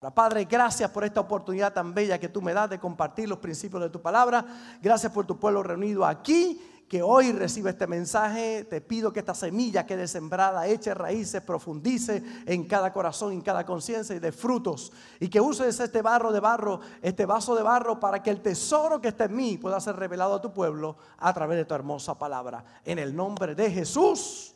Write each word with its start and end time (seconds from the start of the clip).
Padre, 0.00 0.44
gracias 0.44 0.90
por 0.90 1.02
esta 1.04 1.20
oportunidad 1.20 1.72
tan 1.72 1.92
bella 1.92 2.20
que 2.20 2.28
tú 2.28 2.40
me 2.40 2.54
das 2.54 2.70
de 2.70 2.78
compartir 2.78 3.28
los 3.28 3.38
principios 3.38 3.82
de 3.82 3.90
tu 3.90 4.00
palabra. 4.00 4.46
Gracias 4.80 5.10
por 5.10 5.26
tu 5.26 5.40
pueblo 5.40 5.62
reunido 5.62 6.06
aquí 6.06 6.60
que 6.88 7.02
hoy 7.02 7.32
recibe 7.32 7.70
este 7.70 7.88
mensaje. 7.88 8.64
Te 8.64 8.80
pido 8.80 9.12
que 9.12 9.18
esta 9.18 9.34
semilla 9.34 9.86
quede 9.86 10.06
sembrada, 10.06 10.68
eche 10.68 10.94
raíces, 10.94 11.42
profundice 11.42 12.22
en 12.46 12.68
cada 12.68 12.92
corazón, 12.92 13.32
en 13.32 13.40
cada 13.40 13.66
conciencia 13.66 14.14
y 14.14 14.20
de 14.20 14.30
frutos. 14.30 14.92
Y 15.18 15.28
que 15.28 15.40
uses 15.40 15.80
este 15.80 16.00
barro 16.00 16.30
de 16.30 16.38
barro, 16.38 16.80
este 17.02 17.26
vaso 17.26 17.56
de 17.56 17.64
barro, 17.64 17.98
para 17.98 18.22
que 18.22 18.30
el 18.30 18.40
tesoro 18.40 19.00
que 19.00 19.08
está 19.08 19.24
en 19.24 19.34
mí 19.34 19.58
pueda 19.58 19.80
ser 19.80 19.96
revelado 19.96 20.34
a 20.34 20.40
tu 20.40 20.52
pueblo 20.52 20.96
a 21.18 21.34
través 21.34 21.58
de 21.58 21.64
tu 21.64 21.74
hermosa 21.74 22.16
palabra. 22.16 22.64
En 22.84 23.00
el 23.00 23.14
nombre 23.14 23.56
de 23.56 23.68
Jesús. 23.68 24.54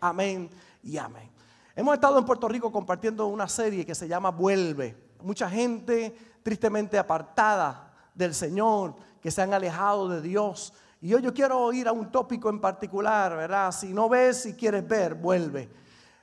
Amén 0.00 0.50
y 0.82 0.98
amén. 0.98 1.31
Hemos 1.74 1.94
estado 1.94 2.18
en 2.18 2.26
Puerto 2.26 2.48
Rico 2.48 2.70
compartiendo 2.70 3.26
una 3.28 3.48
serie 3.48 3.86
que 3.86 3.94
se 3.94 4.06
llama 4.06 4.30
Vuelve. 4.30 4.94
Mucha 5.22 5.48
gente 5.48 6.14
tristemente 6.42 6.98
apartada 6.98 7.94
del 8.14 8.34
Señor, 8.34 8.94
que 9.22 9.30
se 9.30 9.40
han 9.40 9.54
alejado 9.54 10.06
de 10.06 10.20
Dios. 10.20 10.74
Y 11.00 11.14
hoy 11.14 11.22
yo 11.22 11.32
quiero 11.32 11.72
ir 11.72 11.88
a 11.88 11.92
un 11.92 12.12
tópico 12.12 12.50
en 12.50 12.60
particular, 12.60 13.34
¿verdad? 13.34 13.72
Si 13.72 13.94
no 13.94 14.10
ves, 14.10 14.42
si 14.42 14.52
quieres 14.52 14.86
ver, 14.86 15.14
vuelve. 15.14 15.70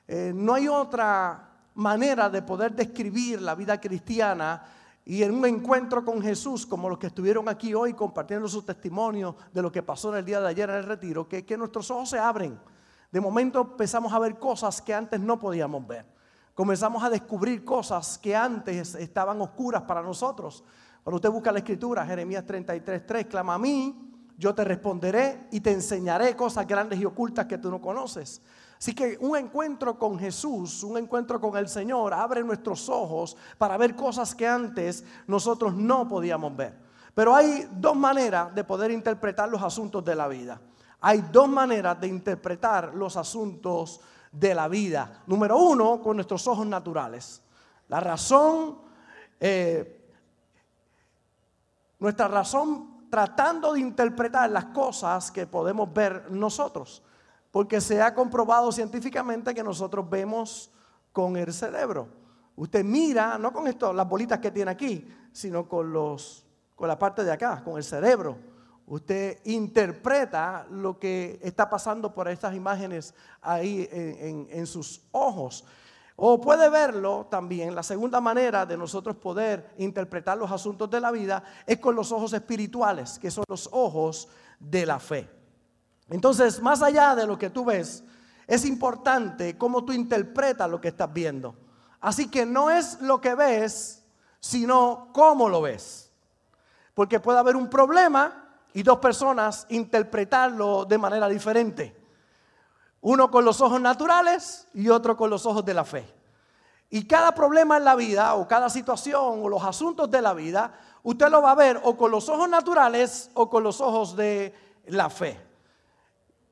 Eh, 0.08 0.32
no 0.36 0.54
hay 0.54 0.68
otra 0.68 1.50
manera 1.74 2.30
de 2.30 2.44
poder 2.44 2.76
describir 2.76 3.42
la 3.42 3.56
vida 3.56 3.82
cristiana 3.82 4.64
y 5.04 5.24
en 5.24 5.34
un 5.34 5.48
encuentro 5.48 6.06
con 6.06 6.22
Jesús, 6.22 6.64
como 6.64 6.90
los 6.90 7.00
que 7.00 7.08
estuvieron 7.08 7.50
aquí 7.50 7.74
hoy 7.74 7.96
compartiendo 7.96 8.48
su 8.48 8.62
testimonio 8.62 9.36
de 9.52 9.64
lo 9.64 9.72
que 9.72 9.82
pasó 9.82 10.12
en 10.12 10.20
el 10.20 10.26
día 10.26 10.42
de 10.42 10.50
ayer 10.50 10.70
en 10.70 10.76
el 10.76 10.84
retiro, 10.84 11.28
que, 11.28 11.44
que 11.44 11.58
nuestros 11.58 11.90
ojos 11.90 12.12
se 12.12 12.20
abren 12.20 12.60
de 13.12 13.22
momento 13.22 13.62
empezamos 13.62 14.14
a 14.14 14.20
ver 14.20 14.38
cosas 14.38 14.82
que 14.82 14.94
antes 14.94 15.20
no 15.20 15.40
podíamos 15.40 15.86
ver. 15.88 16.06
Comenzamos 16.54 17.04
a 17.04 17.10
descubrir 17.10 17.64
cosas 17.64 18.18
que 18.18 18.36
antes 18.36 18.96
estaban 18.96 19.42
oscuras 19.42 19.84
para 19.84 20.02
nosotros. 20.02 20.64
Cuando 21.04 21.16
usted 21.16 21.30
busca 21.30 21.52
la 21.52 21.60
escritura, 21.60 22.06
Jeremías 22.06 22.46
33, 22.46 23.06
3, 23.06 23.26
clama 23.28 23.54
a 23.54 23.58
mí, 23.58 24.10
yo 24.38 24.54
te 24.54 24.64
responderé 24.64 25.48
y 25.52 25.60
te 25.60 25.72
enseñaré 25.72 26.36
cosas 26.36 26.68
grandes 26.68 27.00
y 27.00 27.06
ocultas 27.06 27.46
que 27.46 27.58
tú 27.58 27.70
no 27.72 27.82
conoces. 27.82 28.42
Así 28.78 28.94
que 28.94 29.18
un 29.20 29.36
encuentro 29.36 30.00
con 30.00 30.18
Jesús, 30.18 30.84
un 30.84 30.98
encuentro 30.98 31.42
con 31.42 31.58
el 31.58 31.68
Señor, 31.68 32.14
abre 32.14 32.44
nuestros 32.44 32.88
ojos 32.88 33.36
para 33.58 33.76
ver 33.78 33.96
cosas 33.96 34.34
que 34.34 34.48
antes 34.48 35.04
nosotros 35.28 35.74
no 35.76 36.08
podíamos 36.08 36.56
ver. 36.56 36.74
Pero 37.14 37.36
hay 37.36 37.70
dos 37.74 37.98
maneras 37.98 38.56
de 38.56 38.64
poder 38.64 38.92
interpretar 38.92 39.50
los 39.50 39.62
asuntos 39.62 40.06
de 40.06 40.16
la 40.16 40.30
vida. 40.30 40.62
Hay 41.02 41.22
dos 41.32 41.48
maneras 41.48 42.00
de 42.00 42.08
interpretar 42.08 42.94
los 42.94 43.16
asuntos 43.16 44.02
de 44.32 44.54
la 44.54 44.68
vida. 44.68 45.24
Número 45.28 45.58
uno, 45.58 46.02
con 46.02 46.18
nuestros 46.18 46.46
ojos 46.48 46.68
naturales. 46.68 47.42
La 47.88 48.00
razón, 48.00 48.78
eh, 49.40 50.12
nuestra 52.00 52.28
razón 52.28 53.08
tratando 53.10 53.74
de 53.74 53.80
interpretar 53.80 54.50
las 54.50 54.66
cosas 54.66 55.32
que 55.32 55.48
podemos 55.48 55.92
ver 55.94 56.32
nosotros. 56.32 57.02
Porque 57.52 57.82
se 57.82 58.02
ha 58.02 58.14
comprobado 58.14 58.72
científicamente 58.72 59.56
que 59.56 59.64
nosotros 59.64 60.08
vemos 60.10 60.70
con 61.12 61.36
el 61.36 61.52
cerebro. 61.52 62.08
Usted 62.56 62.84
mira, 62.84 63.38
no 63.38 63.52
con 63.52 63.68
esto, 63.68 63.92
las 63.94 64.08
bolitas 64.08 64.40
que 64.40 64.52
tiene 64.52 64.70
aquí, 64.70 65.08
sino 65.32 65.68
con, 65.68 65.92
los, 65.92 66.46
con 66.76 66.88
la 66.88 67.00
parte 67.00 67.24
de 67.24 67.32
acá, 67.32 67.64
con 67.64 67.78
el 67.78 67.84
cerebro. 67.84 68.38
Usted 68.90 69.38
interpreta 69.44 70.66
lo 70.72 70.98
que 70.98 71.40
está 71.44 71.70
pasando 71.70 72.12
por 72.12 72.28
estas 72.28 72.56
imágenes 72.56 73.14
ahí 73.40 73.88
en, 73.92 74.66
sus 74.66 75.04
ojos. 75.12 75.64
O 76.16 76.42
puede 76.42 76.68
verlo 76.70 77.28
también, 77.30 77.76
la 77.76 77.84
segunda 77.84 78.20
manera 78.20 78.66
de 78.66 78.76
nosotros 78.76 79.16
poder 79.18 79.76
interpretar 79.78 80.40
los 80.40 80.52
asuntos 80.52 80.90
de 80.90 81.00
la 81.00 81.12
vida 81.12 81.44
es 81.68 81.78
con 81.78 81.96
los 81.96 82.12
ojos 82.12 82.34
espirituales, 82.34 83.20
que 83.20 83.30
son 83.30 83.44
los 83.48 83.70
ojos 83.72 84.28
de 84.60 84.88
la 84.88 85.00
fe. 85.00 85.30
Entonces, 86.10 86.60
más 86.60 86.82
allá 86.82 87.14
de 87.14 87.28
lo 87.28 87.38
que 87.38 87.52
tú 87.52 87.66
ves, 87.66 88.04
es 88.48 88.66
importante 88.66 89.56
cómo 89.56 89.86
tú 89.86 89.94
interpretas 89.94 90.68
lo 90.68 90.82
que 90.82 90.88
estás 90.88 91.14
viendo. 91.14 91.56
Así 92.02 92.28
que 92.28 92.44
no 92.44 92.72
es 92.72 93.00
lo 93.02 93.22
que 93.22 93.36
ves, 93.36 94.04
sino 94.40 95.10
cómo 95.14 95.48
lo 95.48 95.62
ves. 95.62 96.12
Porque 96.96 97.20
puede 97.20 97.38
haber 97.38 97.56
un 97.56 97.70
problema 97.70 98.48
y 98.74 98.84
dos 98.84 99.00
personas 99.00 99.66
interpretarlo 99.70 100.86
de 100.86 100.98
manera 100.98 101.28
diferente. 101.28 101.96
Uno 103.02 103.32
con 103.32 103.46
los 103.46 103.62
ojos 103.62 103.80
naturales 103.80 104.68
y 104.74 104.90
otro 104.90 105.16
con 105.16 105.30
los 105.30 105.46
ojos 105.46 105.64
de 105.66 105.74
la 105.74 105.86
fe. 105.86 106.14
Y 106.90 107.06
cada 107.06 107.34
problema 107.34 107.78
en 107.78 107.86
la 107.86 107.96
vida 107.96 108.36
o 108.36 108.48
cada 108.48 108.70
situación 108.70 109.44
o 109.44 109.50
los 109.50 109.64
asuntos 109.64 110.10
de 110.10 110.22
la 110.22 110.34
vida, 110.34 110.74
usted 111.04 111.30
lo 111.30 111.42
va 111.42 111.52
a 111.52 111.56
ver 111.56 111.80
o 111.84 111.96
con 111.96 112.12
los 112.12 112.28
ojos 112.30 112.50
naturales 112.50 113.30
o 113.36 113.50
con 113.50 113.64
los 113.64 113.80
ojos 113.80 114.16
de 114.16 114.54
la 114.88 115.10
fe. 115.10 115.40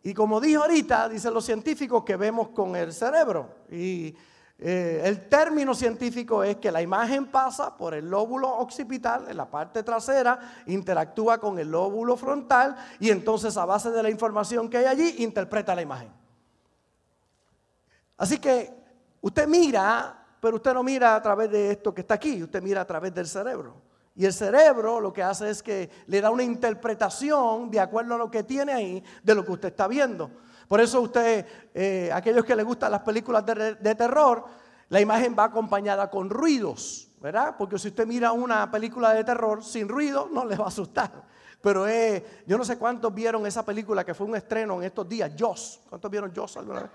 Y 0.03 0.13
como 0.13 0.39
dijo 0.39 0.61
ahorita, 0.61 1.09
dicen 1.09 1.33
los 1.33 1.43
científicos 1.43 2.03
que 2.03 2.15
vemos 2.15 2.49
con 2.49 2.75
el 2.75 2.93
cerebro. 2.93 3.49
Y 3.69 4.15
eh, 4.59 5.01
el 5.05 5.29
término 5.29 5.75
científico 5.75 6.43
es 6.43 6.57
que 6.57 6.71
la 6.71 6.81
imagen 6.81 7.27
pasa 7.27 7.77
por 7.77 7.93
el 7.93 8.09
lóbulo 8.09 8.49
occipital 8.57 9.29
en 9.29 9.37
la 9.37 9.49
parte 9.49 9.83
trasera, 9.83 10.63
interactúa 10.65 11.37
con 11.37 11.59
el 11.59 11.69
lóbulo 11.69 12.17
frontal 12.17 12.75
y 12.99 13.11
entonces 13.11 13.55
a 13.55 13.65
base 13.65 13.91
de 13.91 14.01
la 14.01 14.09
información 14.09 14.67
que 14.67 14.77
hay 14.77 14.85
allí 14.85 15.15
interpreta 15.19 15.75
la 15.75 15.83
imagen. 15.83 16.11
Así 18.17 18.39
que 18.39 18.73
usted 19.21 19.47
mira, 19.47 20.25
pero 20.39 20.55
usted 20.55 20.73
no 20.73 20.81
mira 20.81 21.15
a 21.15 21.21
través 21.21 21.51
de 21.51 21.71
esto 21.71 21.93
que 21.93 22.01
está 22.01 22.15
aquí, 22.15 22.41
usted 22.41 22.63
mira 22.63 22.81
a 22.81 22.85
través 22.85 23.13
del 23.13 23.27
cerebro. 23.27 23.75
Y 24.15 24.25
el 24.25 24.33
cerebro 24.33 24.99
lo 24.99 25.13
que 25.13 25.21
hace 25.21 25.51
es 25.51 25.61
que 25.61 25.91
le 26.07 26.19
da 26.19 26.31
una 26.31 26.41
interpretación 26.41 27.69
de 27.69 27.79
acuerdo 27.79 28.15
a 28.15 28.17
lo 28.17 28.31
que 28.31 28.41
tiene 28.41 28.73
ahí 28.73 29.03
de 29.21 29.35
lo 29.35 29.45
que 29.45 29.51
usted 29.51 29.67
está 29.67 29.87
viendo. 29.87 30.31
Por 30.67 30.81
eso 30.81 31.01
usted, 31.01 31.45
eh, 31.73 32.09
aquellos 32.13 32.43
que 32.43 32.55
les 32.55 32.65
gustan 32.65 32.91
las 32.91 33.01
películas 33.01 33.45
de, 33.45 33.95
terror, 33.95 34.45
la 34.89 34.99
imagen 34.99 35.35
va 35.37 35.45
acompañada 35.45 36.09
con 36.09 36.29
ruidos, 36.29 37.09
¿verdad? 37.21 37.55
Porque 37.57 37.79
si 37.79 37.87
usted 37.89 38.05
mira 38.05 38.31
una 38.31 38.69
película 38.69 39.13
de 39.13 39.23
terror 39.23 39.63
sin 39.63 39.87
ruido, 39.87 40.29
no 40.31 40.45
le 40.45 40.55
va 40.55 40.65
a 40.65 40.69
asustar. 40.69 41.11
Pero 41.61 41.87
eh, 41.87 42.43
yo 42.45 42.57
no 42.57 42.65
sé 42.65 42.77
cuántos 42.77 43.13
vieron 43.13 43.45
esa 43.47 43.65
película 43.65 44.03
que 44.03 44.13
fue 44.13 44.27
un 44.27 44.35
estreno 44.35 44.77
en 44.77 44.83
estos 44.83 45.07
días, 45.07 45.31
Joss. 45.37 45.79
¿Cuántos 45.89 46.11
vieron 46.11 46.33
Joss 46.35 46.57
alguna 46.57 46.81
vez? 46.81 46.91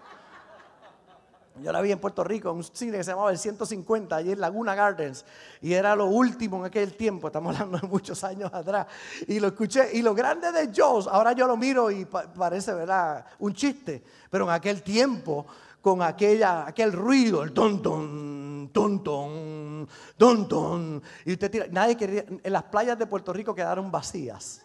Yo 1.60 1.70
la 1.70 1.82
vi 1.82 1.92
en 1.92 1.98
Puerto 1.98 2.24
Rico, 2.24 2.50
en 2.50 2.56
un 2.56 2.64
cine 2.64 2.96
que 2.96 3.04
se 3.04 3.10
llamaba 3.10 3.30
El 3.30 3.38
150, 3.38 4.16
allí 4.16 4.32
en 4.32 4.40
Laguna 4.40 4.74
Gardens, 4.74 5.24
y 5.60 5.74
era 5.74 5.94
lo 5.94 6.06
último 6.06 6.58
en 6.58 6.64
aquel 6.64 6.96
tiempo, 6.96 7.26
estamos 7.26 7.54
hablando 7.54 7.78
de 7.78 7.88
muchos 7.88 8.24
años 8.24 8.50
atrás, 8.54 8.86
y 9.28 9.38
lo 9.38 9.48
escuché, 9.48 9.90
y 9.92 10.00
lo 10.00 10.14
grande 10.14 10.50
de 10.50 10.72
Joss, 10.74 11.06
ahora 11.06 11.32
yo 11.32 11.46
lo 11.46 11.56
miro 11.56 11.90
y 11.90 12.06
parece, 12.06 12.72
¿verdad?, 12.72 13.26
un 13.38 13.52
chiste, 13.52 14.02
pero 14.30 14.44
en 14.44 14.50
aquel 14.50 14.82
tiempo, 14.82 15.46
con 15.82 16.00
aquella, 16.00 16.66
aquel 16.66 16.92
ruido, 16.92 17.42
el 17.42 17.52
tontón, 17.52 18.70
tontón, 18.72 19.86
tontón, 20.16 21.02
y 21.26 21.32
usted 21.32 21.50
tira, 21.50 21.66
nadie 21.70 21.96
quería, 21.96 22.24
en 22.28 22.52
las 22.52 22.62
playas 22.64 22.98
de 22.98 23.06
Puerto 23.06 23.32
Rico 23.32 23.54
quedaron 23.54 23.90
vacías. 23.90 24.62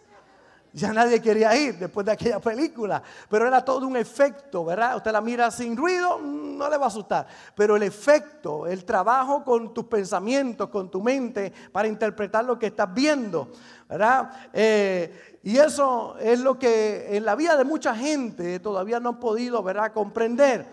Ya 0.72 0.92
nadie 0.92 1.20
quería 1.20 1.56
ir 1.56 1.78
después 1.78 2.04
de 2.04 2.12
aquella 2.12 2.40
película, 2.40 3.02
pero 3.28 3.46
era 3.46 3.64
todo 3.64 3.86
un 3.86 3.96
efecto, 3.96 4.66
¿verdad? 4.66 4.96
Usted 4.96 5.12
la 5.12 5.20
mira 5.20 5.50
sin 5.50 5.76
ruido, 5.76 6.18
no 6.20 6.68
le 6.68 6.76
va 6.76 6.84
a 6.84 6.88
asustar, 6.88 7.26
pero 7.54 7.76
el 7.76 7.82
efecto, 7.82 8.66
el 8.66 8.84
trabajo 8.84 9.42
con 9.42 9.72
tus 9.72 9.86
pensamientos, 9.86 10.68
con 10.68 10.90
tu 10.90 11.02
mente, 11.02 11.52
para 11.72 11.88
interpretar 11.88 12.44
lo 12.44 12.58
que 12.58 12.66
estás 12.66 12.92
viendo, 12.92 13.50
¿verdad? 13.88 14.30
Eh, 14.52 15.38
y 15.42 15.56
eso 15.56 16.16
es 16.20 16.40
lo 16.40 16.58
que 16.58 17.16
en 17.16 17.24
la 17.24 17.34
vida 17.34 17.56
de 17.56 17.64
mucha 17.64 17.94
gente 17.94 18.60
todavía 18.60 19.00
no 19.00 19.10
han 19.10 19.20
podido, 19.20 19.62
¿verdad?, 19.62 19.92
comprender. 19.92 20.66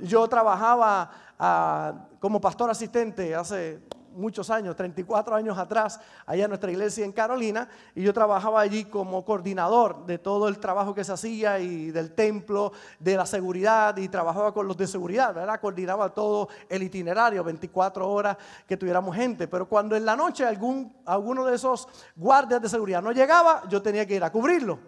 yo 0.00 0.28
trabajaba 0.28 1.10
ah, 1.38 1.94
como 2.20 2.38
pastor 2.38 2.68
asistente 2.68 3.34
hace 3.34 3.80
muchos 4.12 4.50
años, 4.50 4.76
34 4.76 5.34
años 5.34 5.58
atrás, 5.58 6.00
allá 6.26 6.44
en 6.44 6.50
nuestra 6.50 6.70
iglesia 6.70 7.04
en 7.04 7.12
Carolina, 7.12 7.68
y 7.94 8.02
yo 8.02 8.12
trabajaba 8.12 8.60
allí 8.60 8.84
como 8.84 9.24
coordinador 9.24 10.06
de 10.06 10.18
todo 10.18 10.48
el 10.48 10.58
trabajo 10.58 10.94
que 10.94 11.04
se 11.04 11.12
hacía 11.12 11.58
y 11.58 11.90
del 11.90 12.12
templo, 12.12 12.72
de 12.98 13.16
la 13.16 13.26
seguridad, 13.26 13.96
y 13.96 14.08
trabajaba 14.08 14.52
con 14.52 14.66
los 14.66 14.76
de 14.76 14.86
seguridad, 14.86 15.34
¿verdad? 15.34 15.60
Coordinaba 15.60 16.10
todo 16.10 16.48
el 16.68 16.82
itinerario, 16.82 17.44
24 17.44 18.08
horas 18.08 18.36
que 18.66 18.76
tuviéramos 18.76 19.14
gente, 19.14 19.48
pero 19.48 19.68
cuando 19.68 19.96
en 19.96 20.04
la 20.04 20.16
noche 20.16 20.44
algún, 20.44 20.94
alguno 21.06 21.44
de 21.44 21.54
esos 21.54 21.88
guardias 22.16 22.60
de 22.60 22.68
seguridad 22.68 23.02
no 23.02 23.12
llegaba, 23.12 23.62
yo 23.68 23.82
tenía 23.82 24.06
que 24.06 24.16
ir 24.16 24.24
a 24.24 24.30
cubrirlo. 24.30 24.78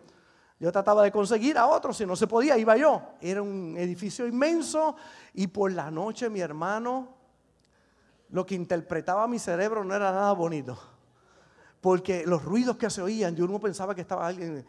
Yo 0.63 0.71
trataba 0.71 1.03
de 1.03 1.11
conseguir 1.11 1.59
a 1.59 1.67
otro, 1.67 1.93
si 1.93 2.07
no 2.07 2.15
se 2.15 2.29
podía, 2.29 2.57
iba 2.57 2.77
yo. 2.77 3.03
Era 3.21 3.43
un 3.43 3.77
edificio 3.77 4.29
inmenso 4.29 4.95
y 5.35 5.49
por 5.49 5.73
la 5.73 5.91
noche 5.91 6.31
mi 6.31 6.39
hermano 6.39 7.22
lo 8.32 8.46
que 8.46 8.55
interpretaba 8.55 9.29
mi 9.29 9.38
cerebro 9.38 9.84
no 9.84 9.94
era 9.94 10.11
nada 10.11 10.32
bonito. 10.32 10.79
Porque 11.81 12.25
los 12.26 12.43
ruidos 12.44 12.76
que 12.76 12.88
se 12.90 13.02
oían, 13.02 13.37
yo 13.37 13.46
no 13.46 13.61
pensaba 13.61 13.94
que 13.94 14.00
estaba 14.00 14.26
alguien. 14.26 14.64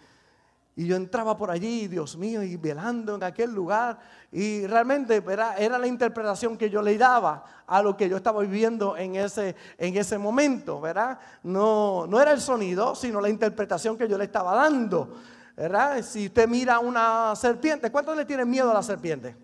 Y 0.75 0.87
yo 0.87 0.95
entraba 0.95 1.37
por 1.37 1.49
allí, 1.49 1.87
Dios 1.87 2.17
mío, 2.17 2.43
y 2.43 2.57
velando 2.57 3.15
en 3.15 3.23
aquel 3.23 3.51
lugar. 3.51 3.99
Y 4.31 4.67
realmente 4.67 5.23
era, 5.27 5.55
era, 5.55 5.77
la 5.77 5.87
interpretación 5.87 6.57
que 6.57 6.69
yo 6.69 6.81
le 6.81 6.97
daba 6.97 7.45
a 7.65 7.81
lo 7.81 7.95
que 7.95 8.09
yo 8.09 8.17
estaba 8.17 8.41
viviendo 8.41 8.97
en 8.97 9.15
ese, 9.15 9.55
en 9.77 9.95
ese 9.95 10.17
momento, 10.17 10.81
¿verdad? 10.81 11.19
No, 11.43 12.05
no 12.07 12.19
era 12.19 12.31
el 12.31 12.41
sonido, 12.41 12.95
sino 12.95 13.21
la 13.21 13.29
interpretación 13.29 13.97
que 13.97 14.09
yo 14.09 14.17
le 14.17 14.25
estaba 14.25 14.55
dando, 14.55 15.15
¿verdad? 15.55 16.01
Si 16.01 16.25
usted 16.25 16.49
mira 16.49 16.79
una 16.79 17.33
serpiente, 17.35 17.91
¿cuántos 17.91 18.17
le 18.17 18.25
tienen 18.25 18.49
miedo 18.49 18.71
a 18.71 18.73
la 18.73 18.83
serpiente? 18.83 19.42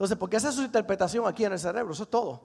Entonces, 0.00 0.16
porque 0.16 0.38
esa 0.38 0.48
es 0.48 0.54
su 0.54 0.62
interpretación 0.62 1.26
aquí 1.26 1.44
en 1.44 1.52
el 1.52 1.58
cerebro, 1.58 1.92
eso 1.92 2.04
es 2.04 2.08
todo. 2.08 2.40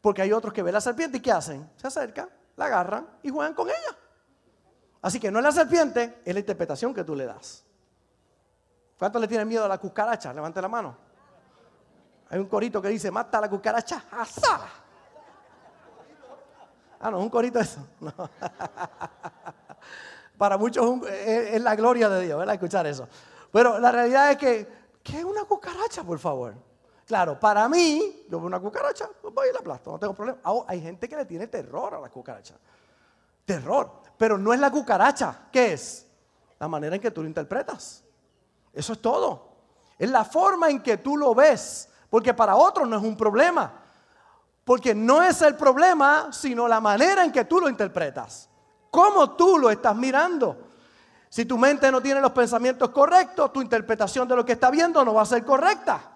Porque 0.00 0.22
hay 0.22 0.32
otros 0.32 0.54
que 0.54 0.62
ven 0.62 0.72
la 0.72 0.80
serpiente 0.80 1.18
y 1.18 1.20
¿qué 1.20 1.32
hacen? 1.32 1.68
Se 1.74 1.88
acercan, 1.88 2.30
la 2.54 2.66
agarran 2.66 3.08
y 3.24 3.30
juegan 3.30 3.54
con 3.54 3.68
ella. 3.68 3.98
Así 5.00 5.18
que 5.18 5.28
no 5.28 5.40
es 5.40 5.44
la 5.44 5.50
serpiente, 5.50 6.22
es 6.24 6.32
la 6.32 6.38
interpretación 6.38 6.94
que 6.94 7.02
tú 7.02 7.16
le 7.16 7.26
das. 7.26 7.64
¿Cuántos 8.96 9.20
le 9.20 9.26
tienen 9.26 9.48
miedo 9.48 9.64
a 9.64 9.68
la 9.68 9.78
cucaracha? 9.78 10.32
Levante 10.32 10.62
la 10.62 10.68
mano. 10.68 10.96
Hay 12.30 12.38
un 12.38 12.46
corito 12.46 12.80
que 12.80 12.86
dice, 12.86 13.10
mata 13.10 13.38
a 13.38 13.40
la 13.40 13.50
cucaracha, 13.50 14.04
¡Asa! 14.12 14.60
Ah, 17.00 17.10
no, 17.10 17.18
un 17.18 17.30
corito 17.30 17.58
eso. 17.58 17.84
Para 20.38 20.56
muchos 20.56 21.02
es, 21.08 21.60
la 21.60 21.74
gloria 21.74 22.08
de 22.08 22.26
Dios, 22.26 22.38
¿verdad? 22.38 22.54
Escuchar 22.54 22.86
eso. 22.86 23.08
Pero 23.50 23.80
la 23.80 23.90
realidad 23.90 24.30
es 24.30 24.36
que, 24.36 24.68
¿qué 25.02 25.18
es 25.18 25.24
una 25.24 25.42
cucaracha, 25.42 26.04
por 26.04 26.20
favor? 26.20 26.54
Claro, 27.12 27.38
para 27.38 27.68
mí, 27.68 28.24
yo 28.26 28.38
veo 28.38 28.46
una 28.46 28.58
cucaracha, 28.58 29.06
pues 29.20 29.34
voy 29.34 29.50
y 29.50 29.52
la 29.52 29.58
aplasto, 29.58 29.92
no 29.92 29.98
tengo 29.98 30.14
problema. 30.14 30.38
hay 30.66 30.80
gente 30.80 31.06
que 31.06 31.14
le 31.14 31.26
tiene 31.26 31.46
terror 31.46 31.92
a 31.92 32.00
la 32.00 32.08
cucaracha. 32.08 32.54
Terror. 33.44 34.00
Pero 34.16 34.38
no 34.38 34.54
es 34.54 34.58
la 34.58 34.70
cucaracha. 34.70 35.40
¿Qué 35.52 35.74
es? 35.74 36.06
La 36.58 36.68
manera 36.68 36.96
en 36.96 37.02
que 37.02 37.10
tú 37.10 37.20
lo 37.20 37.28
interpretas. 37.28 38.02
Eso 38.72 38.94
es 38.94 39.02
todo. 39.02 39.46
Es 39.98 40.08
la 40.08 40.24
forma 40.24 40.70
en 40.70 40.82
que 40.82 40.96
tú 40.96 41.18
lo 41.18 41.34
ves. 41.34 41.90
Porque 42.08 42.32
para 42.32 42.56
otros 42.56 42.88
no 42.88 42.96
es 42.96 43.02
un 43.02 43.14
problema. 43.14 43.70
Porque 44.64 44.94
no 44.94 45.22
es 45.22 45.42
el 45.42 45.54
problema, 45.54 46.32
sino 46.32 46.66
la 46.66 46.80
manera 46.80 47.26
en 47.26 47.30
que 47.30 47.44
tú 47.44 47.60
lo 47.60 47.68
interpretas. 47.68 48.48
Cómo 48.90 49.32
tú 49.32 49.58
lo 49.58 49.68
estás 49.68 49.94
mirando. 49.94 50.56
Si 51.28 51.44
tu 51.44 51.58
mente 51.58 51.92
no 51.92 52.00
tiene 52.00 52.22
los 52.22 52.32
pensamientos 52.32 52.88
correctos, 52.88 53.52
tu 53.52 53.60
interpretación 53.60 54.26
de 54.26 54.34
lo 54.34 54.46
que 54.46 54.52
está 54.52 54.70
viendo 54.70 55.04
no 55.04 55.12
va 55.12 55.20
a 55.20 55.26
ser 55.26 55.44
correcta. 55.44 56.11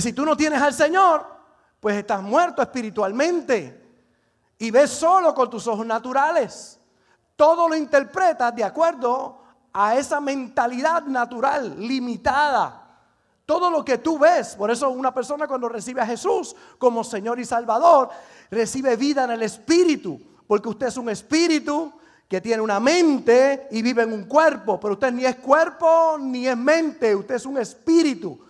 Si 0.00 0.12
tú 0.12 0.24
no 0.24 0.36
tienes 0.36 0.60
al 0.60 0.74
Señor, 0.74 1.26
pues 1.80 1.96
estás 1.96 2.22
muerto 2.22 2.60
espiritualmente 2.60 3.82
y 4.58 4.70
ves 4.70 4.90
solo 4.90 5.34
con 5.34 5.48
tus 5.48 5.66
ojos 5.66 5.86
naturales. 5.86 6.78
Todo 7.36 7.68
lo 7.68 7.76
interpretas 7.76 8.54
de 8.54 8.64
acuerdo 8.64 9.42
a 9.72 9.96
esa 9.96 10.20
mentalidad 10.20 11.02
natural, 11.04 11.76
limitada. 11.78 12.82
Todo 13.44 13.70
lo 13.70 13.84
que 13.84 13.98
tú 13.98 14.18
ves, 14.18 14.56
por 14.56 14.70
eso 14.70 14.90
una 14.90 15.14
persona 15.14 15.46
cuando 15.46 15.68
recibe 15.68 16.00
a 16.00 16.06
Jesús 16.06 16.56
como 16.78 17.04
Señor 17.04 17.38
y 17.38 17.44
Salvador, 17.44 18.10
recibe 18.50 18.96
vida 18.96 19.24
en 19.24 19.30
el 19.32 19.42
Espíritu, 19.42 20.20
porque 20.46 20.68
usted 20.68 20.86
es 20.86 20.96
un 20.96 21.08
espíritu 21.10 21.92
que 22.28 22.40
tiene 22.40 22.60
una 22.60 22.80
mente 22.80 23.68
y 23.70 23.82
vive 23.82 24.02
en 24.02 24.12
un 24.12 24.24
cuerpo, 24.24 24.80
pero 24.80 24.94
usted 24.94 25.12
ni 25.12 25.24
es 25.24 25.36
cuerpo 25.36 26.16
ni 26.18 26.48
es 26.48 26.56
mente, 26.56 27.14
usted 27.14 27.36
es 27.36 27.46
un 27.46 27.58
espíritu. 27.58 28.45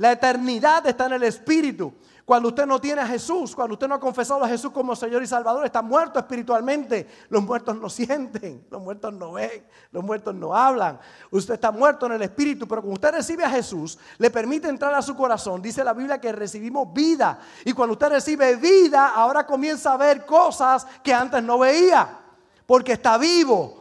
La 0.00 0.12
eternidad 0.12 0.86
está 0.86 1.04
en 1.04 1.12
el 1.12 1.24
espíritu. 1.24 1.92
Cuando 2.24 2.48
usted 2.48 2.64
no 2.64 2.80
tiene 2.80 3.02
a 3.02 3.06
Jesús, 3.06 3.54
cuando 3.54 3.74
usted 3.74 3.86
no 3.86 3.96
ha 3.96 4.00
confesado 4.00 4.42
a 4.42 4.48
Jesús 4.48 4.70
como 4.70 4.96
Señor 4.96 5.22
y 5.22 5.26
Salvador, 5.26 5.66
está 5.66 5.82
muerto 5.82 6.18
espiritualmente. 6.18 7.06
Los 7.28 7.42
muertos 7.42 7.76
no 7.76 7.90
sienten, 7.90 8.64
los 8.70 8.80
muertos 8.80 9.12
no 9.12 9.32
ven, 9.32 9.62
los 9.92 10.02
muertos 10.02 10.34
no 10.34 10.56
hablan. 10.56 10.98
Usted 11.30 11.52
está 11.52 11.70
muerto 11.70 12.06
en 12.06 12.12
el 12.12 12.22
espíritu, 12.22 12.66
pero 12.66 12.80
cuando 12.80 12.94
usted 12.94 13.12
recibe 13.12 13.44
a 13.44 13.50
Jesús, 13.50 13.98
le 14.16 14.30
permite 14.30 14.70
entrar 14.70 14.94
a 14.94 15.02
su 15.02 15.14
corazón. 15.14 15.60
Dice 15.60 15.84
la 15.84 15.92
Biblia 15.92 16.18
que 16.18 16.32
recibimos 16.32 16.90
vida. 16.94 17.38
Y 17.66 17.74
cuando 17.74 17.92
usted 17.92 18.08
recibe 18.08 18.56
vida, 18.56 19.08
ahora 19.08 19.44
comienza 19.44 19.92
a 19.92 19.98
ver 19.98 20.24
cosas 20.24 20.86
que 21.04 21.12
antes 21.12 21.42
no 21.42 21.58
veía, 21.58 22.08
porque 22.64 22.92
está 22.92 23.18
vivo. 23.18 23.79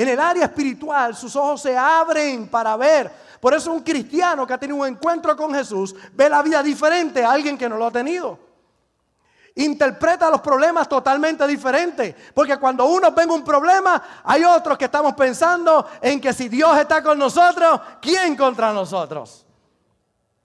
En 0.00 0.08
el 0.08 0.18
área 0.18 0.46
espiritual, 0.46 1.14
sus 1.14 1.36
ojos 1.36 1.60
se 1.60 1.76
abren 1.76 2.48
para 2.48 2.74
ver 2.74 3.12
por 3.38 3.52
eso 3.52 3.70
un 3.70 3.82
cristiano 3.82 4.46
que 4.46 4.54
ha 4.54 4.58
tenido 4.58 4.78
un 4.78 4.86
encuentro 4.86 5.36
con 5.36 5.54
Jesús 5.54 5.94
ve 6.14 6.30
la 6.30 6.40
vida 6.40 6.62
diferente 6.62 7.22
a 7.22 7.32
alguien 7.32 7.58
que 7.58 7.68
no 7.68 7.76
lo 7.76 7.84
ha 7.84 7.90
tenido. 7.90 8.38
Interpreta 9.56 10.30
los 10.30 10.40
problemas 10.40 10.88
totalmente 10.88 11.46
diferente. 11.46 12.16
Porque 12.32 12.56
cuando 12.56 12.86
uno 12.86 13.12
venga 13.12 13.34
un 13.34 13.44
problema, 13.44 14.02
hay 14.24 14.42
otros 14.42 14.78
que 14.78 14.86
estamos 14.86 15.12
pensando 15.12 15.86
en 16.00 16.18
que 16.18 16.32
si 16.32 16.48
Dios 16.48 16.78
está 16.78 17.02
con 17.02 17.18
nosotros, 17.18 17.78
¿quién 18.00 18.34
contra 18.36 18.72
nosotros? 18.72 19.44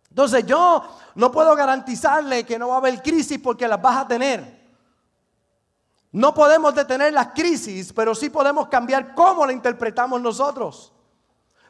Entonces 0.09 0.45
yo 0.45 0.83
no 1.15 1.31
puedo 1.31 1.55
garantizarle 1.55 2.45
que 2.45 2.59
no 2.59 2.67
va 2.67 2.75
a 2.75 2.79
haber 2.79 3.01
crisis 3.01 3.39
porque 3.41 3.69
las 3.69 3.81
vas 3.81 3.99
a 3.99 4.07
tener. 4.09 4.64
No 6.15 6.33
podemos 6.33 6.73
detener 6.73 7.11
las 7.11 7.33
crisis, 7.33 7.91
pero 7.91 8.15
sí 8.15 8.29
podemos 8.29 8.69
cambiar 8.69 9.13
cómo 9.13 9.45
la 9.45 9.51
interpretamos 9.51 10.21
nosotros. 10.21 10.93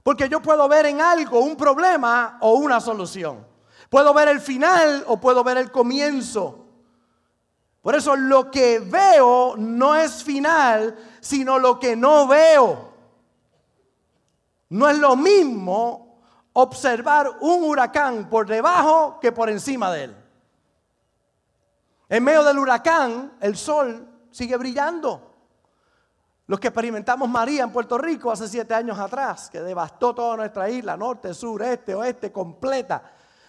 Porque 0.03 0.29
yo 0.29 0.39
puedo 0.39 0.67
ver 0.67 0.85
en 0.85 1.01
algo 1.01 1.39
un 1.39 1.55
problema 1.55 2.37
o 2.41 2.53
una 2.53 2.79
solución. 2.79 3.43
Puedo 3.89 4.13
ver 4.13 4.27
el 4.27 4.39
final 4.39 5.03
o 5.07 5.19
puedo 5.19 5.43
ver 5.43 5.57
el 5.57 5.71
comienzo. 5.71 6.63
Por 7.81 7.95
eso 7.95 8.15
lo 8.15 8.51
que 8.51 8.77
veo 8.77 9.55
no 9.57 9.95
es 9.95 10.23
final, 10.23 10.95
sino 11.21 11.57
lo 11.57 11.79
que 11.79 11.95
no 11.95 12.27
veo. 12.27 12.93
No 14.69 14.87
es 14.87 14.99
lo 14.99 15.15
mismo 15.15 16.19
observar 16.53 17.31
un 17.39 17.63
huracán 17.63 18.29
por 18.29 18.45
debajo 18.45 19.19
que 19.19 19.31
por 19.31 19.49
encima 19.49 19.91
de 19.91 20.03
él. 20.03 20.15
En 22.09 22.23
medio 22.23 22.43
del 22.43 22.59
huracán, 22.59 23.35
el 23.41 23.57
sol 23.57 24.11
sigue 24.35 24.57
brillando. 24.57 25.31
Los 26.47 26.59
que 26.59 26.67
experimentamos 26.67 27.29
María 27.29 27.63
en 27.63 27.71
Puerto 27.71 27.97
Rico 27.97 28.29
hace 28.29 28.49
siete 28.49 28.73
años 28.73 28.99
atrás, 28.99 29.49
que 29.49 29.61
devastó 29.61 30.13
toda 30.13 30.35
nuestra 30.35 30.69
isla, 30.69 30.97
norte, 30.97 31.33
sur, 31.33 31.63
este, 31.63 31.95
oeste, 31.95 32.33
completa. 32.33 33.01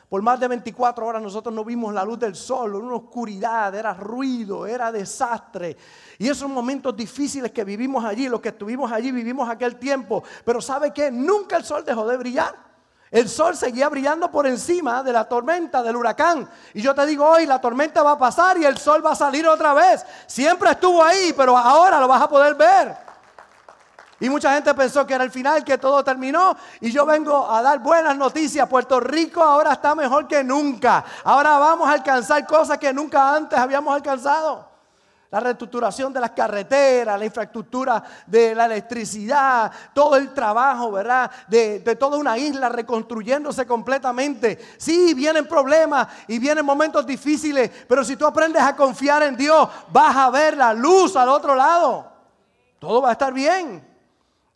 Por 0.09 0.23
más 0.23 0.39
de 0.39 0.47
24 0.47 1.05
horas 1.05 1.21
nosotros 1.21 1.53
no 1.53 1.65
vimos 1.65 1.93
la 1.93 2.05
luz 2.05 2.21
del 2.21 2.37
sol, 2.37 2.77
era 2.77 2.85
una 2.85 2.95
oscuridad, 2.95 3.75
era 3.75 3.95
ruido, 3.95 4.65
era 4.65 4.93
desastre. 4.93 5.77
Y 6.19 6.29
esos 6.29 6.49
momentos 6.49 6.97
difíciles 6.97 7.51
que 7.51 7.65
vivimos 7.65 8.05
allí, 8.05 8.29
los 8.29 8.41
que 8.41 8.51
estuvimos 8.51 8.93
allí, 8.93 9.11
vivimos 9.11 9.49
aquel 9.49 9.77
tiempo. 9.77 10.23
Pero 10.45 10.61
¿sabe 10.61 10.93
qué? 10.93 11.11
Nunca 11.11 11.57
el 11.57 11.65
sol 11.65 11.85
dejó 11.85 12.07
de 12.07 12.17
brillar. 12.17 12.55
El 13.11 13.29
sol 13.29 13.57
seguía 13.57 13.89
brillando 13.89 14.31
por 14.31 14.47
encima 14.47 15.03
de 15.03 15.13
la 15.13 15.25
tormenta, 15.25 15.83
del 15.83 15.97
huracán. 15.97 16.49
Y 16.75 16.83
yo 16.83 16.95
te 16.95 17.07
digo 17.07 17.25
hoy, 17.25 17.47
la 17.47 17.61
tormenta 17.61 18.03
va 18.03 18.13
a 18.13 18.19
pasar 18.19 18.59
y 18.59 18.65
el 18.65 18.79
sol 18.79 19.05
va 19.05 19.13
a 19.13 19.17
salir 19.17 19.47
otra 19.47 19.75
vez. 19.75 20.05
Siempre 20.27 20.71
estuvo 20.71 21.03
ahí, 21.03 21.33
pero 21.37 21.57
ahora 21.57 22.01
lo 22.01 22.09
vas 22.09 22.23
a 22.23 22.29
poder 22.29 22.55
ver. 22.55 22.97
Y 24.19 24.29
mucha 24.29 24.55
gente 24.55 24.75
pensó 24.75 25.07
que 25.07 25.15
era 25.15 25.25
el 25.25 25.31
final, 25.31 25.63
que 25.63 25.79
todo 25.79 26.03
terminó. 26.03 26.57
Y 26.81 26.91
yo 26.91 27.07
vengo 27.07 27.49
a 27.49 27.63
dar 27.63 27.79
buenas 27.79 28.17
noticias. 28.17 28.69
Puerto 28.69 28.99
Rico 28.99 29.43
ahora 29.43 29.73
está 29.73 29.95
mejor 29.95 30.27
que 30.27 30.43
nunca. 30.43 31.05
Ahora 31.23 31.59
vamos 31.59 31.89
a 31.89 31.93
alcanzar 31.93 32.45
cosas 32.47 32.79
que 32.79 32.93
nunca 32.93 33.35
antes 33.35 33.59
habíamos 33.59 33.95
alcanzado 33.95 34.66
la 35.37 35.41
reestructuración 35.41 36.15
de 36.15 36.21
las 36.21 36.31
carreteras, 36.31 37.19
la 37.19 37.25
infraestructura 37.27 38.03
de 38.27 38.55
la 38.55 38.65
electricidad, 38.65 39.71
todo 39.93 40.17
el 40.17 40.33
trabajo, 40.33 40.91
¿verdad? 40.91 41.31
De, 41.47 41.81
toda 41.97 42.17
una 42.17 42.39
isla 42.39 42.71
reconstruyéndose 42.71 43.67
completamente. 43.67 44.59
Sí, 44.79 45.13
vienen 45.13 45.47
problemas 45.47 46.09
y 46.27 46.39
vienen 46.39 46.65
momentos 46.65 47.05
difíciles, 47.05 47.71
pero 47.87 48.03
si 48.03 48.17
tú 48.17 48.27
aprendes 48.27 48.63
a 48.63 48.75
confiar 48.75 49.25
en 49.25 49.37
Dios, 49.37 49.69
vas 49.93 50.17
a 50.17 50.31
ver 50.31 50.57
la 50.57 50.73
luz 50.73 51.15
al 51.17 51.29
otro 51.29 51.55
lado. 51.55 52.11
Todo 52.79 53.03
va 53.03 53.11
a 53.11 53.13
estar 53.13 53.35
bien. 53.35 53.87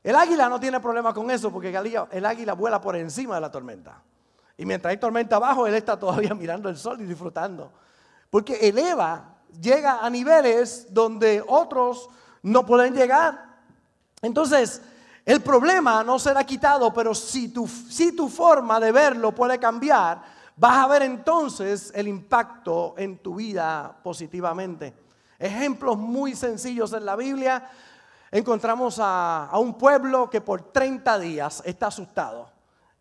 El 0.03 0.17
águila 0.17 0.49
no 0.49 0.59
tiene 0.59 0.81
problema 0.81 1.13
con 1.13 1.31
eso 1.31 1.53
porque 1.53 1.69
el 2.11 2.25
águila 2.25 2.55
vuela 2.55 2.81
por 2.81 2.97
encima 2.97 3.35
de 3.35 3.43
la 3.43 3.51
tormenta. 3.51 4.01
Y 4.57 4.65
mientras 4.65 4.93
hay 4.93 4.97
tormenta 4.97 5.37
abajo, 5.37 5.67
él 5.67 5.75
está 5.75 5.99
todavía 5.99 6.35
mirando 6.35 6.71
el 6.71 6.79
sol 6.79 6.99
y 7.03 7.05
disfrutando. 7.05 7.71
Porque 8.31 8.67
eleva 8.67 9.40
llega 9.61 10.05
a 10.05 10.11
niveles 10.11 10.87
donde 10.91 11.43
otros 11.47 12.09
no 12.43 12.65
pueden 12.65 12.95
llegar. 12.95 13.51
Entonces, 14.23 14.83
el 15.25 15.41
problema 15.43 16.03
no 16.03 16.19
será 16.19 16.45
quitado, 16.45 16.93
pero 16.93 17.15
si 17.15 17.49
tu, 17.49 17.67
si 17.67 18.13
tu 18.17 18.29
forma 18.29 18.81
de 18.81 18.93
verlo 18.93 19.33
puede 19.33 19.59
cambiar, 19.59 20.23
vas 20.57 20.79
a 20.79 20.89
ver 20.89 21.03
entonces 21.03 21.93
el 21.95 22.09
impacto 22.09 22.95
en 22.97 23.19
tu 23.19 23.37
vida 23.37 23.97
positivamente. 24.03 24.95
Ejemplos 25.39 25.97
muy 25.97 26.35
sencillos 26.35 26.93
en 26.93 27.05
la 27.05 27.17
Biblia. 27.17 27.71
Encontramos 28.31 28.99
a, 28.99 29.47
a 29.47 29.59
un 29.59 29.75
pueblo 29.75 30.29
que 30.29 30.41
por 30.41 30.73
30 30.73 31.19
días 31.19 31.63
está 31.65 31.89
asustado. 31.89 32.51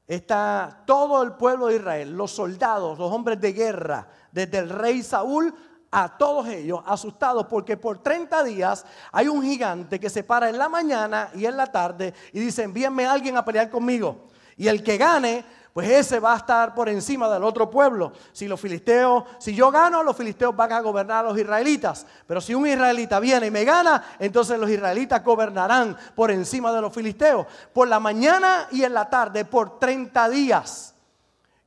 Está 0.08 0.84
todo 0.86 1.22
el 1.22 1.34
pueblo 1.34 1.68
de 1.68 1.76
Israel, 1.76 2.18
los 2.18 2.32
soldados, 2.32 2.98
los 2.98 3.12
hombres 3.12 3.40
de 3.40 3.54
guerra, 3.54 4.08
desde 4.32 4.58
el 4.58 4.70
rey 4.70 5.04
Saúl 5.04 5.54
a 5.92 6.18
todos 6.18 6.48
ellos 6.48 6.82
asustados 6.86 7.48
porque 7.48 7.78
por 7.78 8.00
30 8.00 8.44
días 8.44 8.86
hay 9.12 9.28
un 9.28 9.42
gigante 9.42 10.00
que 10.00 10.10
se 10.10 10.24
para 10.24 10.50
en 10.50 10.58
la 10.58 10.70
mañana 10.70 11.30
y 11.34 11.46
en 11.46 11.58
la 11.58 11.68
tarde 11.68 12.14
y 12.32 12.40
dice, 12.40 12.64
envíenme 12.64 13.06
a 13.06 13.14
alguien 13.14 13.38
a 13.38 13.46
pelear 13.46 13.70
conmigo. 13.70 14.28
Y 14.56 14.68
el 14.68 14.84
que 14.84 14.98
gane, 14.98 15.46
pues 15.74 15.90
ese 15.90 16.20
va 16.20 16.34
a 16.34 16.38
estar 16.38 16.76
por 16.76 16.90
encima 16.90 17.30
del 17.30 17.44
otro 17.44 17.70
pueblo. 17.70 18.12
Si 18.34 18.48
los 18.48 18.60
filisteos, 18.60 19.24
si 19.40 19.56
yo 19.56 19.72
gano, 19.72 20.04
los 20.04 20.18
filisteos 20.18 20.56
van 20.56 20.74
a 20.74 20.82
gobernar 20.82 21.26
a 21.26 21.30
los 21.30 21.40
israelitas. 21.40 22.06
Pero 22.28 22.42
si 22.42 22.54
un 22.54 22.68
israelita 22.68 23.20
viene 23.20 23.48
y 23.48 23.52
me 23.52 23.64
gana, 23.64 24.04
entonces 24.20 24.60
los 24.60 24.70
israelitas 24.70 25.24
gobernarán 25.24 25.96
por 26.16 26.32
encima 26.32 26.74
de 26.74 26.82
los 26.82 26.94
filisteos. 26.94 27.48
Por 27.72 27.88
la 27.88 28.00
mañana 28.00 28.68
y 28.72 28.84
en 28.84 28.94
la 28.94 29.10
tarde, 29.10 29.46
por 29.46 29.80
30 29.80 30.30
días. 30.30 30.96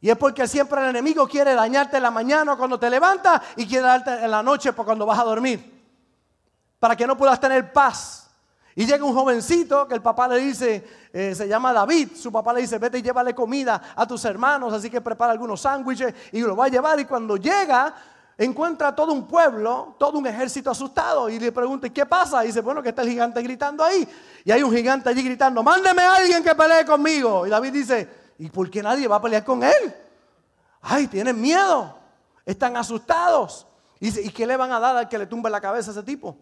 Y 0.03 0.11
es 0.11 0.17
porque 0.17 0.49
siempre 0.49 0.83
el 0.83 0.89
enemigo 0.89 1.29
quiere 1.29 1.55
dañarte 1.55 1.97
en 1.97 2.03
la 2.03 2.11
mañana 2.11 2.57
cuando 2.57 2.77
te 2.77 2.91
levantas 2.91 3.41
y 3.55 3.69
quiere 3.69 3.87
darte 3.87 4.11
en 4.11 4.33
la 4.33 4.43
noche 4.43 4.73
cuando 4.73 5.07
vas 5.07 5.21
a 5.21 5.23
dormir. 5.23 5.81
Para 6.81 6.97
que 6.97 7.07
no 7.07 7.17
puedas 7.17 7.39
tener 7.39 7.73
paz. 7.73 8.29
Y 8.75 8.85
llega 8.85 9.05
un 9.05 9.15
jovencito 9.15 9.87
que 9.87 9.95
el 9.95 10.03
papá 10.03 10.27
le 10.27 10.39
dice, 10.39 11.09
eh, 11.13 11.37
se 11.37 11.47
llama 11.47 11.73
David, 11.73 12.17
su 12.17 12.33
papá 12.33 12.53
le 12.53 12.63
dice, 12.63 12.79
vete 12.79 12.99
y 12.99 13.03
llévale 13.03 13.33
comida 13.33 13.81
a 13.95 14.05
tus 14.05 14.25
hermanos, 14.25 14.73
así 14.73 14.91
que 14.91 15.01
prepara 15.01 15.31
algunos 15.31 15.61
sándwiches 15.61 16.13
y 16.33 16.41
lo 16.41 16.57
va 16.57 16.65
a 16.65 16.69
llevar. 16.69 16.99
Y 16.99 17.05
cuando 17.05 17.37
llega, 17.37 17.95
encuentra 18.37 18.93
todo 18.97 19.13
un 19.13 19.29
pueblo, 19.29 19.95
todo 20.01 20.19
un 20.19 20.27
ejército 20.27 20.69
asustado 20.69 21.29
y 21.29 21.39
le 21.39 21.53
pregunta, 21.53 21.89
¿qué 21.91 22.07
pasa? 22.07 22.43
Y 22.43 22.49
dice, 22.49 22.61
bueno, 22.61 22.83
que 22.83 22.89
está 22.89 23.03
el 23.03 23.09
gigante 23.09 23.41
gritando 23.41 23.85
ahí. 23.85 24.09
Y 24.45 24.51
hay 24.51 24.65
un 24.65 24.75
gigante 24.75 25.11
allí 25.11 25.23
gritando, 25.23 25.63
mándeme 25.63 26.03
a 26.03 26.17
alguien 26.17 26.43
que 26.43 26.57
pelee 26.57 26.85
conmigo. 26.85 27.47
Y 27.47 27.51
David 27.51 27.73
dice, 27.73 28.22
¿Y 28.39 28.51
por 28.51 28.71
qué 28.71 28.83
nadie 28.83 29.07
va 29.09 29.17
a 29.17 29.23
pelear 29.23 29.45
con 29.45 29.63
él? 29.63 29.95
Ay, 30.81 31.07
tienen 31.07 31.41
miedo. 31.41 31.97
Están 32.45 32.77
asustados. 32.77 33.67
¿Y, 34.01 34.19
¿Y 34.21 34.31
qué 34.31 34.47
le 34.47 34.57
van 34.57 34.73
a 34.73 34.81
dar 34.81 34.97
al 34.97 35.09
que 35.09 35.19
le 35.19 35.27
tumbe 35.27 35.49
la 35.49 35.61
cabeza 35.61 35.91
a 35.91 35.93
ese 35.93 36.03
tipo? 36.03 36.37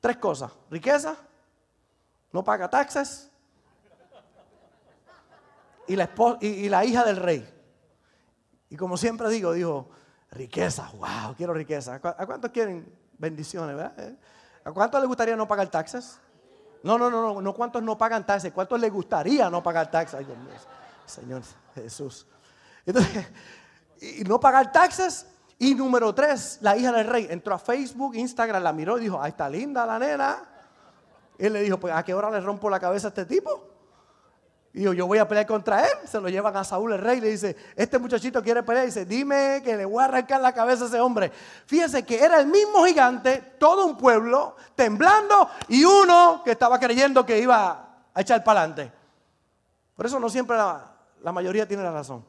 Tres 0.00 0.18
cosas. 0.18 0.52
Riqueza. 0.70 1.16
No 2.32 2.44
paga 2.44 2.68
taxes. 2.68 3.30
Y 5.86 5.96
la, 5.96 6.10
y, 6.40 6.68
la 6.68 6.84
hija 6.84 7.04
del 7.04 7.16
rey. 7.16 7.48
Y 8.68 8.76
como 8.76 8.96
siempre 8.96 9.28
digo, 9.30 9.52
dijo, 9.52 9.88
riqueza. 10.32 10.90
Wow, 10.98 11.34
quiero 11.36 11.54
riqueza. 11.54 11.94
¿A 11.94 12.26
cuántos 12.26 12.50
quieren 12.50 12.92
bendiciones? 13.18 13.76
¿verdad? 13.76 14.16
¿A 14.64 14.72
cuántos 14.72 15.00
les 15.00 15.08
gustaría 15.08 15.36
no 15.36 15.46
pagar 15.46 15.68
taxes? 15.68 16.18
No, 16.82 16.98
no, 16.98 17.08
no, 17.10 17.22
no, 17.22 17.40
no 17.40 17.54
cuántos 17.54 17.82
no 17.82 17.96
pagan 17.96 18.26
taxes, 18.26 18.52
cuántos 18.52 18.80
les 18.80 18.92
gustaría 18.92 19.48
no 19.48 19.62
pagar 19.62 19.90
taxes. 19.90 20.18
Ay, 20.18 20.24
Dios 20.24 20.38
mío. 20.38 20.54
Señor 21.06 21.42
Jesús. 21.74 22.26
Entonces, 22.84 23.26
y 24.00 24.24
no 24.24 24.38
pagar 24.38 24.72
taxes. 24.72 25.26
Y 25.58 25.74
número 25.74 26.14
tres, 26.14 26.58
la 26.60 26.76
hija 26.76 26.92
del 26.92 27.06
rey 27.06 27.26
entró 27.30 27.54
a 27.54 27.58
Facebook, 27.58 28.14
Instagram, 28.14 28.62
la 28.62 28.72
miró 28.72 28.98
y 28.98 29.02
dijo, 29.02 29.20
ahí 29.20 29.30
está 29.30 29.48
linda 29.48 29.86
la 29.86 29.98
nena. 29.98 30.44
Él 31.38 31.54
le 31.54 31.62
dijo, 31.62 31.78
pues 31.78 31.94
¿a 31.94 32.02
qué 32.02 32.12
hora 32.12 32.30
le 32.30 32.40
rompo 32.40 32.68
la 32.68 32.78
cabeza 32.78 33.08
a 33.08 33.10
este 33.10 33.24
tipo? 33.24 33.66
Y 34.74 34.80
dijo, 34.80 34.92
yo 34.92 35.06
voy 35.06 35.16
a 35.16 35.26
pelear 35.26 35.46
contra 35.46 35.86
él. 35.86 35.96
Se 36.06 36.20
lo 36.20 36.28
llevan 36.28 36.54
a 36.58 36.62
Saúl 36.62 36.92
el 36.92 36.98
rey. 36.98 37.18
Le 37.22 37.30
dice, 37.30 37.56
este 37.74 37.98
muchachito 37.98 38.42
quiere 38.42 38.62
pelear. 38.62 38.84
Y 38.84 38.88
dice, 38.88 39.06
dime 39.06 39.62
que 39.64 39.74
le 39.74 39.86
voy 39.86 40.02
a 40.02 40.04
arrancar 40.04 40.42
la 40.42 40.52
cabeza 40.52 40.84
a 40.84 40.88
ese 40.88 41.00
hombre. 41.00 41.32
Fíjense 41.64 42.04
que 42.04 42.22
era 42.22 42.38
el 42.38 42.46
mismo 42.46 42.84
gigante, 42.84 43.54
todo 43.58 43.86
un 43.86 43.96
pueblo, 43.96 44.56
temblando, 44.74 45.48
y 45.68 45.82
uno 45.82 46.42
que 46.44 46.50
estaba 46.50 46.78
creyendo 46.78 47.24
que 47.24 47.38
iba 47.38 48.02
a 48.12 48.20
echar 48.20 48.44
para 48.44 48.60
adelante. 48.60 48.92
Por 49.94 50.04
eso 50.04 50.20
no 50.20 50.28
siempre 50.28 50.58
la, 50.58 50.95
la 51.22 51.32
mayoría 51.32 51.66
tiene 51.66 51.82
la 51.82 51.92
razón. 51.92 52.24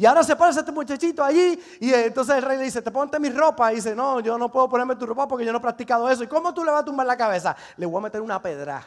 Y 0.00 0.06
ahora 0.06 0.22
se 0.22 0.34
pone 0.34 0.50
este 0.50 0.72
muchachito 0.72 1.22
allí 1.22 1.62
y 1.78 1.92
entonces 1.92 2.36
el 2.36 2.42
rey 2.42 2.56
le 2.56 2.64
dice, 2.64 2.80
te 2.80 2.90
ponte 2.90 3.20
mi 3.20 3.28
ropa. 3.28 3.70
Y 3.70 3.76
dice, 3.76 3.94
no, 3.94 4.20
yo 4.20 4.38
no 4.38 4.50
puedo 4.50 4.66
ponerme 4.66 4.96
tu 4.96 5.04
ropa 5.04 5.28
porque 5.28 5.44
yo 5.44 5.52
no 5.52 5.58
he 5.58 5.60
practicado 5.60 6.08
eso. 6.08 6.24
¿Y 6.24 6.26
cómo 6.26 6.54
tú 6.54 6.64
le 6.64 6.70
vas 6.70 6.80
a 6.80 6.84
tumbar 6.86 7.06
la 7.06 7.18
cabeza? 7.18 7.54
Le 7.76 7.84
voy 7.84 7.98
a 7.98 8.04
meter 8.04 8.22
una 8.22 8.40
pedra. 8.40 8.82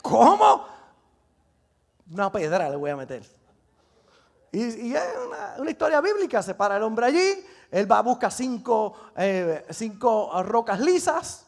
¿Cómo? 0.00 0.64
Una 2.08 2.30
pedra 2.30 2.70
le 2.70 2.76
voy 2.76 2.90
a 2.90 2.96
meter. 2.96 3.24
Y, 4.52 4.94
es 4.94 5.02
una, 5.58 5.68
historia 5.68 6.00
bíblica. 6.00 6.40
Se 6.40 6.54
para 6.54 6.76
el 6.76 6.84
hombre 6.84 7.06
allí, 7.06 7.44
él 7.72 7.90
va 7.90 7.98
a 7.98 8.02
buscar 8.02 8.30
cinco, 8.30 8.94
eh, 9.16 9.66
cinco 9.70 10.40
rocas 10.44 10.78
lisas 10.78 11.47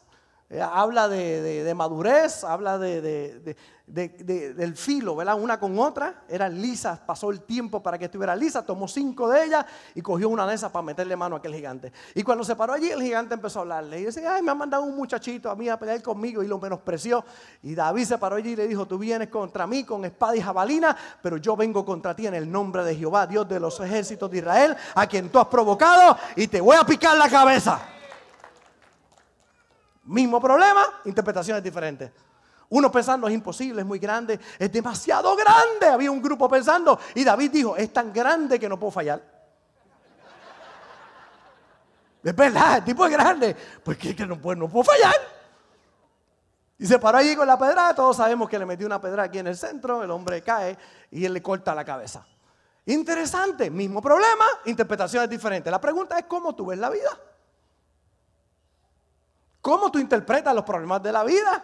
habla 0.59 1.07
de, 1.07 1.73
madurez, 1.75 2.43
habla 2.43 2.77
de, 2.77 3.55
del 3.85 4.75
filo, 4.75 5.15
¿verdad? 5.15 5.35
Una 5.39 5.59
con 5.59 5.77
otra. 5.79 6.23
Eran 6.27 6.61
lisas, 6.61 6.99
pasó 6.99 7.29
el 7.31 7.41
tiempo 7.41 7.81
para 7.81 7.97
que 7.97 8.05
estuviera 8.05 8.35
lisa, 8.35 8.65
tomó 8.65 8.87
cinco 8.87 9.29
de 9.29 9.45
ellas 9.45 9.65
y 9.95 10.01
cogió 10.01 10.29
una 10.29 10.45
de 10.47 10.55
esas 10.55 10.71
para 10.71 10.83
meterle 10.83 11.15
mano 11.15 11.35
a 11.35 11.39
aquel 11.39 11.53
gigante. 11.53 11.91
Y 12.15 12.23
cuando 12.23 12.43
se 12.43 12.55
paró 12.55 12.73
allí, 12.73 12.89
el 12.89 13.01
gigante 13.01 13.33
empezó 13.33 13.59
a 13.59 13.61
hablarle. 13.61 13.99
Y 14.01 14.05
dice, 14.05 14.25
ay, 14.27 14.41
me 14.41 14.51
ha 14.51 14.55
mandado 14.55 14.83
un 14.83 14.95
muchachito 14.95 15.49
a 15.49 15.55
mí 15.55 15.69
a 15.69 15.77
pelear 15.77 16.01
conmigo 16.01 16.43
y 16.43 16.47
lo 16.47 16.59
menospreció. 16.59 17.23
Y 17.63 17.75
David 17.75 18.05
se 18.05 18.17
paró 18.17 18.35
allí 18.35 18.51
y 18.51 18.55
le 18.55 18.67
dijo, 18.67 18.85
tú 18.85 18.97
vienes 18.97 19.29
contra 19.29 19.67
mí 19.67 19.83
con 19.83 20.03
espada 20.05 20.35
y 20.35 20.41
jabalina, 20.41 20.95
pero 21.21 21.37
yo 21.37 21.55
vengo 21.55 21.85
contra 21.85 22.15
ti 22.15 22.27
en 22.27 22.33
el 22.33 22.51
nombre 22.51 22.83
de 22.83 22.95
Jehová, 22.95 23.27
Dios 23.27 23.47
de 23.47 23.59
los 23.59 23.79
ejércitos 23.79 24.29
de 24.29 24.39
Israel, 24.39 24.75
a 24.95 25.07
quien 25.07 25.29
tú 25.29 25.39
has 25.39 25.47
provocado 25.47 26.17
y 26.35 26.47
te 26.47 26.59
voy 26.59 26.75
a 26.75 26.85
picar 26.85 27.17
la 27.17 27.29
cabeza. 27.29 28.00
Mismo 30.11 30.41
problema, 30.41 30.81
interpretaciones 31.05 31.63
diferentes. 31.63 32.11
Uno 32.67 32.91
pensando 32.91 33.29
es 33.29 33.33
imposible, 33.33 33.79
es 33.79 33.87
muy 33.87 33.97
grande, 33.97 34.37
es 34.59 34.69
demasiado 34.69 35.33
grande. 35.37 35.87
Había 35.87 36.11
un 36.11 36.21
grupo 36.21 36.49
pensando 36.49 36.99
y 37.15 37.23
David 37.23 37.49
dijo, 37.49 37.77
es 37.77 37.93
tan 37.93 38.11
grande 38.11 38.59
que 38.59 38.67
no 38.67 38.77
puedo 38.77 38.91
fallar. 38.91 39.21
Es 42.21 42.35
verdad, 42.35 42.79
el 42.79 42.83
tipo 42.83 43.05
es 43.05 43.11
grande, 43.11 43.55
pues 43.83 43.97
que, 43.97 44.13
no, 44.25 44.37
puedo, 44.37 44.83
fallar. 44.83 45.15
Y 46.77 46.85
se 46.85 46.99
paró 46.99 47.17
allí 47.17 47.33
con 47.33 47.47
la 47.47 47.57
pedra, 47.57 47.95
todos 47.95 48.17
sabemos 48.17 48.49
que 48.49 48.59
le 48.59 48.65
metió 48.65 48.85
una 48.85 48.99
pedra 48.99 49.23
aquí 49.23 49.39
en 49.39 49.47
el 49.47 49.55
centro, 49.55 50.03
el 50.03 50.11
hombre 50.11 50.41
cae 50.41 50.77
y 51.09 51.23
él 51.23 51.33
le 51.33 51.41
corta 51.41 51.73
la 51.73 51.85
cabeza. 51.85 52.27
Interesante, 52.85 53.71
mismo 53.71 54.01
problema, 54.01 54.45
interpretaciones 54.65 55.29
diferentes. 55.29 55.71
La 55.71 55.79
pregunta 55.79 56.19
es 56.19 56.25
cómo 56.25 56.53
tú 56.53 56.65
ves 56.65 56.79
la 56.79 56.89
vida. 56.89 57.17
¿Cómo 59.61 59.91
tú 59.91 59.99
interpretas 59.99 60.53
los 60.55 60.63
problemas 60.63 61.01
de 61.03 61.11
la 61.11 61.23
vida? 61.23 61.63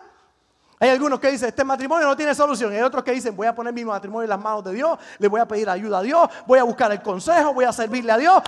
Hay 0.80 0.90
algunos 0.90 1.20
que 1.20 1.32
dicen, 1.32 1.50
este 1.50 1.64
matrimonio 1.64 2.08
no 2.08 2.16
tiene 2.16 2.36
solución. 2.36 2.72
Hay 2.72 2.82
otros 2.82 3.04
que 3.04 3.12
dicen, 3.12 3.36
voy 3.36 3.48
a 3.48 3.56
poner 3.56 3.74
mi 3.74 3.84
matrimonio 3.84 4.26
en 4.26 4.30
las 4.30 4.40
manos 4.40 4.64
de 4.64 4.74
Dios, 4.74 5.00
le 5.18 5.28
voy 5.28 5.42
a 5.42 5.48
pedir 5.48 5.68
ayuda 5.70 5.98
a 5.98 6.02
Dios, 6.04 6.30
voy 6.46 6.60
a 6.60 6.64
buscar 6.64 6.92
el 6.92 7.02
consejo, 7.02 7.54
voy 7.54 7.66
a 7.66 7.74
servirle 7.74 8.12
a 8.12 8.18
Dios. 8.18 8.44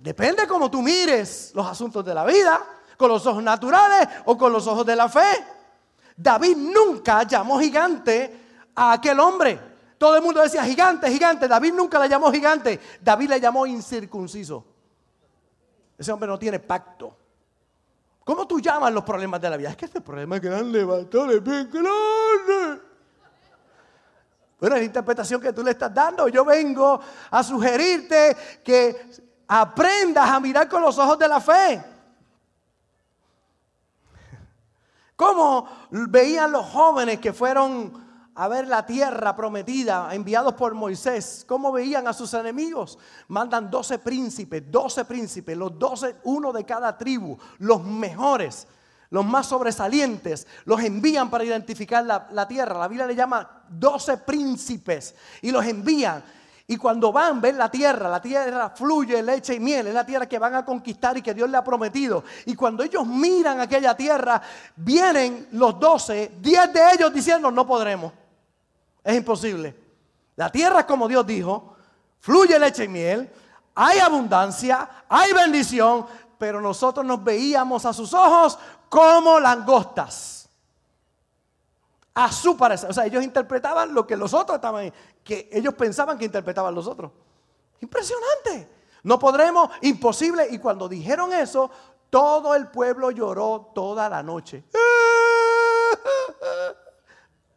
Depende 0.00 0.46
cómo 0.46 0.70
tú 0.70 0.82
mires 0.82 1.52
los 1.54 1.66
asuntos 1.66 2.04
de 2.04 2.12
la 2.12 2.24
vida, 2.24 2.60
con 2.98 3.08
los 3.08 3.24
ojos 3.26 3.42
naturales 3.42 4.06
o 4.26 4.36
con 4.36 4.52
los 4.52 4.66
ojos 4.66 4.84
de 4.84 4.96
la 4.96 5.08
fe. 5.08 5.44
David 6.14 6.56
nunca 6.56 7.22
llamó 7.22 7.58
gigante 7.58 8.68
a 8.74 8.92
aquel 8.92 9.18
hombre. 9.18 9.58
Todo 9.96 10.16
el 10.16 10.22
mundo 10.22 10.42
decía 10.42 10.64
gigante, 10.64 11.10
gigante. 11.10 11.48
David 11.48 11.72
nunca 11.72 11.98
le 11.98 12.08
llamó 12.08 12.30
gigante. 12.30 12.78
David 13.00 13.30
le 13.30 13.40
llamó 13.40 13.66
incircunciso. 13.66 14.64
Ese 15.96 16.12
hombre 16.12 16.28
no 16.28 16.38
tiene 16.38 16.58
pacto. 16.58 17.16
¿Cómo 18.24 18.46
tú 18.46 18.60
llamas 18.60 18.92
los 18.92 19.02
problemas 19.02 19.40
de 19.40 19.50
la 19.50 19.56
vida? 19.56 19.70
Es 19.70 19.76
que 19.76 19.86
este 19.86 20.00
problema 20.00 20.36
es 20.36 20.42
grande, 20.42 20.86
pastor, 20.86 21.32
es 21.32 21.42
bien 21.42 21.68
grande. 21.70 22.80
Bueno, 24.60 24.76
es 24.76 24.82
la 24.82 24.86
interpretación 24.86 25.40
que 25.40 25.52
tú 25.52 25.64
le 25.64 25.72
estás 25.72 25.92
dando. 25.92 26.28
Yo 26.28 26.44
vengo 26.44 27.00
a 27.30 27.42
sugerirte 27.42 28.36
que 28.62 29.10
aprendas 29.48 30.30
a 30.30 30.38
mirar 30.38 30.68
con 30.68 30.82
los 30.82 30.96
ojos 30.98 31.18
de 31.18 31.28
la 31.28 31.40
fe. 31.40 31.84
¿Cómo 35.16 35.68
veían 35.90 36.52
los 36.52 36.64
jóvenes 36.66 37.18
que 37.18 37.32
fueron 37.32 38.01
a 38.34 38.48
ver 38.48 38.66
la 38.66 38.86
tierra 38.86 39.36
prometida, 39.36 40.14
enviados 40.14 40.54
por 40.54 40.74
Moisés, 40.74 41.44
¿cómo 41.46 41.70
veían 41.70 42.08
a 42.08 42.12
sus 42.12 42.32
enemigos? 42.34 42.98
Mandan 43.28 43.70
12 43.70 43.98
príncipes, 43.98 44.62
12 44.70 45.04
príncipes, 45.04 45.56
los 45.56 45.78
12, 45.78 46.16
uno 46.24 46.52
de 46.52 46.64
cada 46.64 46.96
tribu, 46.96 47.36
los 47.58 47.84
mejores, 47.84 48.66
los 49.10 49.24
más 49.24 49.46
sobresalientes, 49.46 50.46
los 50.64 50.80
envían 50.80 51.28
para 51.28 51.44
identificar 51.44 52.04
la, 52.04 52.28
la 52.32 52.48
tierra. 52.48 52.78
La 52.78 52.88
Biblia 52.88 53.06
le 53.06 53.14
llama 53.14 53.64
12 53.68 54.18
príncipes 54.18 55.14
y 55.42 55.50
los 55.50 55.64
envían. 55.66 56.24
Y 56.66 56.78
cuando 56.78 57.12
van, 57.12 57.38
ven 57.38 57.58
la 57.58 57.70
tierra, 57.70 58.08
la 58.08 58.22
tierra 58.22 58.70
fluye 58.70 59.22
leche 59.22 59.56
y 59.56 59.60
miel, 59.60 59.88
es 59.88 59.94
la 59.94 60.06
tierra 60.06 60.26
que 60.26 60.38
van 60.38 60.54
a 60.54 60.64
conquistar 60.64 61.18
y 61.18 61.22
que 61.22 61.34
Dios 61.34 61.50
le 61.50 61.58
ha 61.58 61.64
prometido. 61.64 62.24
Y 62.46 62.54
cuando 62.54 62.82
ellos 62.82 63.06
miran 63.06 63.60
aquella 63.60 63.94
tierra, 63.94 64.40
vienen 64.76 65.48
los 65.52 65.78
doce, 65.78 66.32
diez 66.40 66.72
de 66.72 66.80
ellos 66.94 67.12
diciendo, 67.12 67.50
no 67.50 67.66
podremos. 67.66 68.21
Es 69.04 69.16
imposible. 69.16 69.76
La 70.36 70.50
tierra 70.50 70.80
es 70.80 70.86
como 70.86 71.08
Dios 71.08 71.26
dijo, 71.26 71.76
fluye 72.20 72.58
leche 72.58 72.84
y 72.84 72.88
miel, 72.88 73.30
hay 73.74 73.98
abundancia, 73.98 75.04
hay 75.08 75.32
bendición, 75.32 76.06
pero 76.38 76.60
nosotros 76.60 77.04
nos 77.04 77.22
veíamos 77.22 77.86
a 77.86 77.92
sus 77.92 78.12
ojos 78.12 78.58
como 78.88 79.40
langostas. 79.40 80.48
A 82.14 82.30
su 82.30 82.56
parecer. 82.56 82.90
O 82.90 82.92
sea, 82.92 83.06
ellos 83.06 83.24
interpretaban 83.24 83.94
lo 83.94 84.06
que 84.06 84.16
los 84.16 84.34
otros 84.34 84.56
estaban, 84.56 84.92
que 85.24 85.48
ellos 85.50 85.74
pensaban 85.74 86.18
que 86.18 86.26
interpretaban 86.26 86.74
los 86.74 86.86
otros. 86.86 87.10
Impresionante. 87.80 88.68
No 89.02 89.18
podremos, 89.18 89.70
imposible. 89.80 90.46
Y 90.50 90.58
cuando 90.58 90.88
dijeron 90.88 91.32
eso, 91.32 91.70
todo 92.10 92.54
el 92.54 92.68
pueblo 92.68 93.10
lloró 93.10 93.72
toda 93.74 94.08
la 94.08 94.22
noche. 94.22 94.64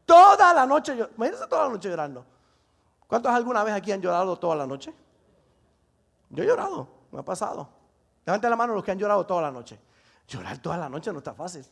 Toda 0.06 0.54
la 0.54 0.66
noche, 0.66 0.94
imagínense 0.94 1.48
toda 1.48 1.64
la 1.64 1.70
noche 1.70 1.90
llorando. 1.90 2.26
¿Cuántos 3.08 3.32
alguna 3.32 3.64
vez 3.64 3.74
aquí 3.74 3.92
han 3.92 4.02
llorado 4.02 4.38
toda 4.38 4.56
la 4.56 4.68
noche? 4.68 4.94
Yo 6.30 6.44
he 6.44 6.48
llorado, 6.48 6.88
me 7.12 7.20
ha 7.20 7.24
pasado. 7.24 7.68
Levanten 8.26 8.50
la 8.50 8.56
mano 8.56 8.74
los 8.74 8.84
que 8.84 8.92
han 8.92 9.00
llorado 9.00 9.26
toda 9.26 9.44
la 9.44 9.52
noche. 9.52 9.80
Llorar 10.28 10.58
toda 10.58 10.78
la 10.78 10.90
noche 10.90 11.12
no 11.12 11.20
está 11.20 11.34
fácil. 11.34 11.66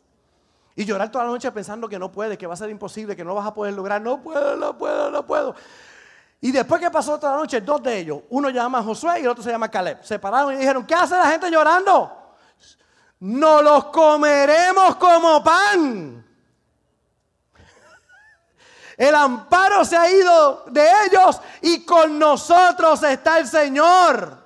Y 0.76 0.86
llorar 0.86 1.12
toda 1.12 1.26
la 1.26 1.32
noche 1.32 1.52
pensando 1.52 1.88
que 1.88 2.00
no 2.00 2.12
puede, 2.12 2.38
que 2.38 2.48
va 2.48 2.54
a 2.54 2.58
ser 2.58 2.70
imposible, 2.70 3.16
que 3.16 3.24
no 3.24 3.36
vas 3.36 3.48
a 3.48 3.54
poder 3.54 3.74
lograr. 3.74 4.02
No 4.02 4.22
puedo, 4.22 4.56
no 4.56 4.78
puedo, 4.78 5.12
no 5.12 5.26
puedo. 5.26 5.56
Y 6.42 6.52
después 6.52 6.82
que 6.82 6.92
pasó 6.92 7.20
toda 7.20 7.34
la 7.34 7.40
noche, 7.40 7.62
dos 7.62 7.82
de 7.82 8.00
ellos, 8.00 8.22
uno 8.30 8.50
llama 8.50 8.84
Josué 8.84 9.20
y 9.20 9.24
el 9.24 9.30
otro 9.30 9.44
se 9.44 9.50
llama 9.50 9.70
Caleb, 9.70 10.04
se 10.04 10.20
pararon 10.20 10.54
y 10.54 10.58
dijeron, 10.58 10.86
¿qué 10.86 10.94
hace 10.94 11.16
la 11.16 11.28
gente 11.28 11.50
llorando? 11.50 12.36
No 13.22 13.62
los 13.62 13.86
comeremos 13.86 14.98
como 14.98 15.42
pan. 15.42 16.26
El 19.04 19.16
amparo 19.16 19.84
se 19.84 19.98
ha 19.98 20.10
ido 20.10 20.64
de 20.68 20.88
ellos 21.06 21.42
y 21.60 21.84
con 21.84 22.18
nosotros 22.18 23.04
está 23.04 23.38
el 23.38 23.46
Señor. 23.46 24.38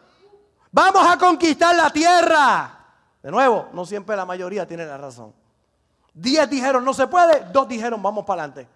Vamos 0.71 1.07
a 1.07 1.15
conquistar 1.15 1.75
la 1.75 1.91
tierra. 1.91 2.75
De 3.21 3.29
nuevo, 3.29 3.67
no 3.73 3.85
siempre 3.85 4.15
la 4.15 4.25
mayoría 4.25 4.65
tiene 4.65 4.83
la 4.83 4.97
razón. 4.97 5.31
Diez 6.11 6.49
dijeron 6.49 6.83
no 6.83 6.95
se 6.95 7.05
puede, 7.05 7.45
dos 7.51 7.67
dijeron 7.67 8.01
vamos 8.01 8.25
para 8.25 8.45
adelante. 8.45 8.67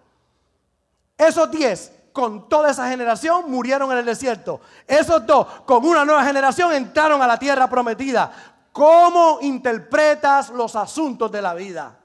Esos 1.18 1.50
diez, 1.50 1.92
con 2.12 2.48
toda 2.48 2.70
esa 2.70 2.88
generación, 2.88 3.50
murieron 3.50 3.90
en 3.90 3.98
el 3.98 4.04
desierto. 4.04 4.60
Esos 4.86 5.26
dos, 5.26 5.48
con 5.66 5.84
una 5.84 6.04
nueva 6.04 6.22
generación, 6.22 6.72
entraron 6.74 7.20
a 7.22 7.26
la 7.26 7.40
tierra 7.40 7.68
prometida. 7.68 8.30
¿Cómo 8.70 9.38
interpretas 9.40 10.50
los 10.50 10.76
asuntos 10.76 11.32
de 11.32 11.42
la 11.42 11.54
vida? 11.54 11.98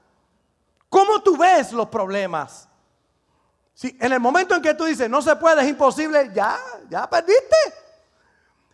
¿Cómo 0.88 1.22
tú 1.22 1.36
ves 1.36 1.70
los 1.70 1.86
problemas? 1.86 2.67
Si 3.78 3.96
en 4.00 4.12
el 4.12 4.18
momento 4.18 4.56
en 4.56 4.60
que 4.60 4.74
tú 4.74 4.86
dices 4.86 5.08
no 5.08 5.22
se 5.22 5.36
puede, 5.36 5.62
es 5.62 5.68
imposible, 5.68 6.32
ya, 6.34 6.58
ya 6.90 7.08
perdiste. 7.08 7.56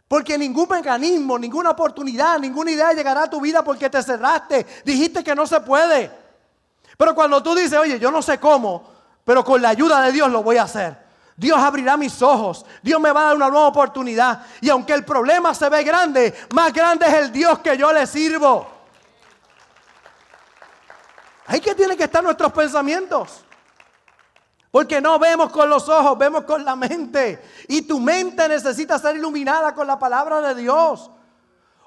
Porque 0.09 0.39
ningún 0.39 0.67
mecanismo, 0.67 1.39
ninguna 1.39 1.73
oportunidad, 1.73 2.39
ninguna 2.39 2.71
idea 2.71 2.91
llegará 2.95 3.25
a 3.25 3.29
tu 3.29 3.39
vida 3.39 3.63
porque 3.63 3.91
te 3.91 4.03
cerraste. 4.03 4.65
Dijiste 4.83 5.23
que 5.23 5.35
no 5.35 5.47
se 5.47 5.61
puede. 5.61 6.11
Pero 6.97 7.15
cuando 7.15 7.43
tú 7.43 7.55
dices, 7.55 7.79
oye, 7.79 7.99
yo 7.99 8.11
no 8.11 8.23
sé 8.23 8.41
cómo, 8.41 8.91
pero 9.27 9.45
con 9.45 9.61
la 9.61 9.69
ayuda 9.69 10.01
de 10.01 10.11
Dios 10.11 10.31
lo 10.31 10.43
voy 10.43 10.57
a 10.57 10.63
hacer. 10.63 10.97
Dios 11.37 11.59
abrirá 11.59 11.99
mis 11.99 12.23
ojos. 12.23 12.65
Dios 12.83 12.99
me 12.99 13.13
va 13.13 13.21
a 13.21 13.25
dar 13.25 13.37
una 13.37 13.51
nueva 13.51 13.67
oportunidad. 13.67 14.47
Y 14.63 14.71
aunque 14.71 14.95
el 14.95 15.05
problema 15.05 15.53
se 15.53 15.69
ve 15.69 15.85
grande, 15.85 16.33
más 16.55 16.73
grande 16.73 17.05
es 17.07 17.13
el 17.13 17.31
Dios 17.31 17.59
que 17.59 17.77
yo 17.77 17.93
le 17.93 18.07
sirvo. 18.07 18.67
Ahí 21.45 21.61
que 21.61 21.75
tienen 21.75 21.99
que 21.99 22.05
estar 22.05 22.25
nuestros 22.25 22.51
pensamientos. 22.55 23.44
Porque 24.75 25.01
no 25.01 25.21
vemos 25.21 25.53
con 25.53 25.69
los 25.69 25.89
ojos, 25.89 26.19
vemos 26.19 26.43
con 26.43 26.65
la 26.65 26.75
mente. 26.75 27.41
Y 27.69 27.83
tu 27.83 28.01
mente 28.01 28.49
necesita 28.49 28.99
ser 28.99 29.15
iluminada 29.15 29.73
con 29.73 29.87
la 29.87 29.97
palabra 30.01 30.41
de 30.41 30.61
Dios. 30.61 31.13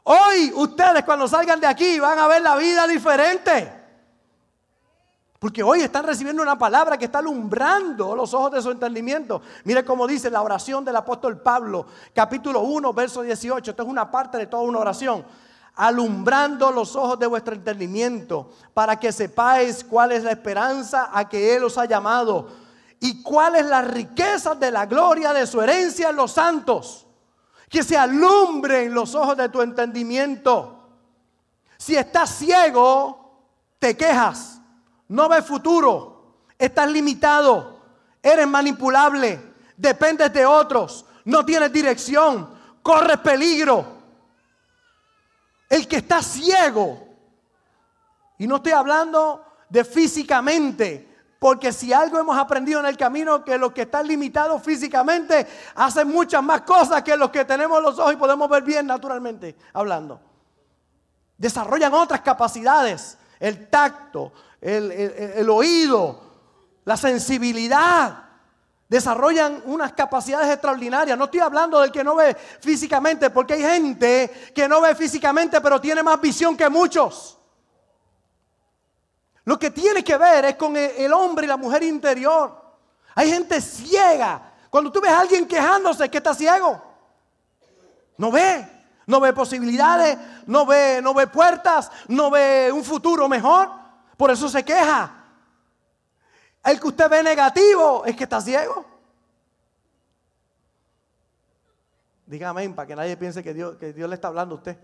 Hoy 0.03 0.53
ustedes 0.56 1.03
cuando 1.03 1.27
salgan 1.27 1.60
de 1.60 1.67
aquí 1.67 2.00
van 2.00 2.17
a 2.17 2.27
ver 2.27 2.41
la 2.41 2.56
vida 2.56 2.88
diferente. 2.88 3.74
Porque 5.38 5.62
hoy 5.62 5.82
están 5.82 6.06
recibiendo 6.06 6.41
una 6.41 6.58
palabra 6.58 6.98
que 6.98 7.03
está 7.03 7.20
alumbrando 7.20 8.15
los 8.15 8.34
ojos 8.34 8.53
de 8.53 8.62
su 8.62 8.72
entendimiento. 8.72 9.41
Mire 9.65 9.84
cómo 9.84 10.08
dice 10.08 10.32
la 10.32 10.41
oración 10.41 10.86
del 10.86 10.96
apóstol 10.96 11.41
Pablo, 11.41 11.88
capítulo 12.13 12.62
1, 12.62 12.94
verso 12.94 13.22
18. 13.22 13.72
Esto 13.72 13.84
es 13.84 13.89
una 13.89 14.10
parte 14.10 14.38
de 14.38 14.48
toda 14.48 14.63
una 14.63 14.79
oración. 14.79 15.25
Alumbrando 15.75 16.72
los 16.72 16.96
ojos 16.96 17.20
de 17.20 17.27
vuestro 17.27 17.53
entendimiento 17.53 18.50
para 18.74 18.98
que 18.98 19.12
sepáis 19.12 19.84
cuál 19.84 20.13
es 20.13 20.24
la 20.24 20.32
esperanza 20.32 21.10
a 21.12 21.27
que 21.27 21.53
Él 21.53 21.65
os 21.65 21.77
ha 21.77 21.84
llamado 21.84 22.65
y 23.00 23.22
cuál 23.22 23.56
es 23.56 23.66
la 23.66 23.82
riqueza 23.82 24.56
de 24.56 24.72
la 24.72 24.86
gloria 24.86 25.34
de 25.34 25.46
su 25.46 25.62
herencia 25.62 26.10
en 26.10 26.16
los 26.16 26.32
santos. 26.32 27.06
Que 27.70 27.84
se 27.84 27.98
alumbren 27.98 28.94
los 28.94 29.13
ojos 29.13 29.38
de 29.38 29.50
tu 29.50 29.62
entendimiento. 29.62 30.89
Si 31.77 31.96
estás 31.96 32.30
ciego, 32.30 33.27
te 33.77 33.96
quejas, 33.96 34.60
no 35.10 35.29
ves 35.29 35.46
futuro, 35.46 36.46
estás 36.57 36.90
limitado, 36.90 37.79
eres 38.24 38.48
manipulable, 38.48 39.53
dependes 39.75 40.33
de 40.33 40.46
otros, 40.46 41.05
no 41.25 41.46
tienes 41.46 41.72
dirección, 41.72 42.50
corres 42.81 43.18
peligro. 43.18 43.98
El 45.70 45.88
que 45.88 45.98
está 45.98 46.24
ciego, 46.24 47.07
y 48.38 48.48
no 48.48 48.57
estoy 48.57 48.72
hablando 48.72 49.44
de 49.70 49.83
físicamente, 49.83 51.06
porque 51.39 51.71
si 51.71 51.93
algo 51.93 52.19
hemos 52.19 52.37
aprendido 52.37 52.79
en 52.79 52.87
el 52.87 52.97
camino, 52.97 53.43
que 53.43 53.57
los 53.57 53.71
que 53.71 53.83
están 53.83 54.07
limitados 54.07 54.61
físicamente 54.63 55.45
hacen 55.75 56.07
muchas 56.07 56.41
más 56.41 56.61
cosas 56.61 57.03
que 57.03 57.15
los 57.15 57.29
que 57.29 57.45
tenemos 57.45 57.81
los 57.81 58.00
ojos 58.00 58.13
y 58.13 58.17
podemos 58.17 58.50
ver 58.50 58.63
bien 58.63 58.87
naturalmente 58.87 59.55
hablando. 59.73 60.19
Desarrollan 61.37 61.93
otras 61.93 62.21
capacidades, 62.21 63.17
el 63.39 63.69
tacto, 63.69 64.33
el, 64.59 64.91
el 64.91 65.50
oído, 65.50 66.21
la 66.85 66.97
sensibilidad. 66.97 68.23
Desarrollan 68.89 69.61
unas 69.65 69.91
capacidades 69.93 70.50
extraordinarias. 70.50 71.17
No 71.17 71.25
estoy 71.25 71.41
hablando 71.41 71.81
del 71.81 71.91
que 71.91 72.03
no 72.03 72.15
ve 72.15 72.35
físicamente, 72.35 73.29
porque 73.29 73.55
hay 73.55 73.61
gente 73.61 74.51
que 74.55 74.67
no 74.67 74.81
ve 74.81 74.95
físicamente, 74.95 75.61
pero 75.61 75.79
tiene 75.79 76.01
más 76.01 76.19
visión 76.19 76.57
que 76.57 76.69
muchos. 76.69 77.36
Lo 79.48 79.57
que 79.57 79.72
tiene 79.72 80.03
que 80.03 80.18
ver 80.18 80.44
es 80.44 80.55
con 80.57 80.75
el 80.75 81.14
hombre 81.14 81.46
y 81.46 81.48
la 81.48 81.55
mujer 81.55 81.81
interior. 81.81 82.53
Hay 83.16 83.31
gente 83.31 83.62
ciega. 83.62 84.42
Cuando 84.70 84.92
tú 84.92 85.00
ves 85.00 85.10
a 85.10 85.22
alguien 85.22 85.48
quejándose, 85.48 86.10
que 86.10 86.18
está 86.18 86.33
ciego. 86.33 86.83
No 88.18 88.29
ve, 88.29 88.68
no 89.05 89.22
ve 89.22 89.31
posibilidades, 89.31 90.18
no 90.48 90.66
ve, 90.66 91.00
no 91.01 91.14
ve 91.14 91.27
puertas, 91.27 91.90
no 92.10 92.29
ve 92.29 92.70
un 92.74 92.83
futuro 92.83 93.29
mejor. 93.29 93.70
Por 94.18 94.31
eso 94.31 94.50
se 94.50 94.66
queja. 94.66 95.14
El 96.62 96.77
que 96.81 96.88
usted 96.90 97.10
ve 97.10 97.24
negativo 97.24 98.03
es 98.03 98.18
que 98.18 98.25
está 98.25 98.42
ciego. 98.42 98.83
Dígame 102.25 102.70
para 102.72 102.86
que 102.86 102.98
nadie 102.98 103.16
piense 103.16 103.42
que 103.42 103.53
Dios 103.53 104.10
le 104.10 104.14
está 104.14 104.27
hablando 104.27 104.55
a 104.55 104.57
usted. 104.57 104.77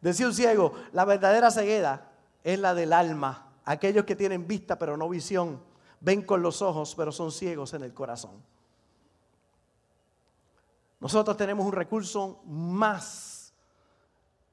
Decía 0.00 0.26
un 0.26 0.34
ciego, 0.34 0.74
la 0.92 1.04
verdadera 1.04 1.50
ceguera 1.50 2.10
es 2.42 2.58
la 2.58 2.74
del 2.74 2.92
alma. 2.92 3.52
Aquellos 3.64 4.04
que 4.04 4.16
tienen 4.16 4.46
vista 4.46 4.78
pero 4.78 4.96
no 4.96 5.08
visión, 5.08 5.62
ven 6.00 6.22
con 6.22 6.42
los 6.42 6.62
ojos 6.62 6.94
pero 6.96 7.12
son 7.12 7.30
ciegos 7.30 7.74
en 7.74 7.82
el 7.82 7.92
corazón. 7.92 8.42
Nosotros 11.00 11.36
tenemos 11.36 11.66
un 11.66 11.72
recurso 11.72 12.42
más 12.46 13.52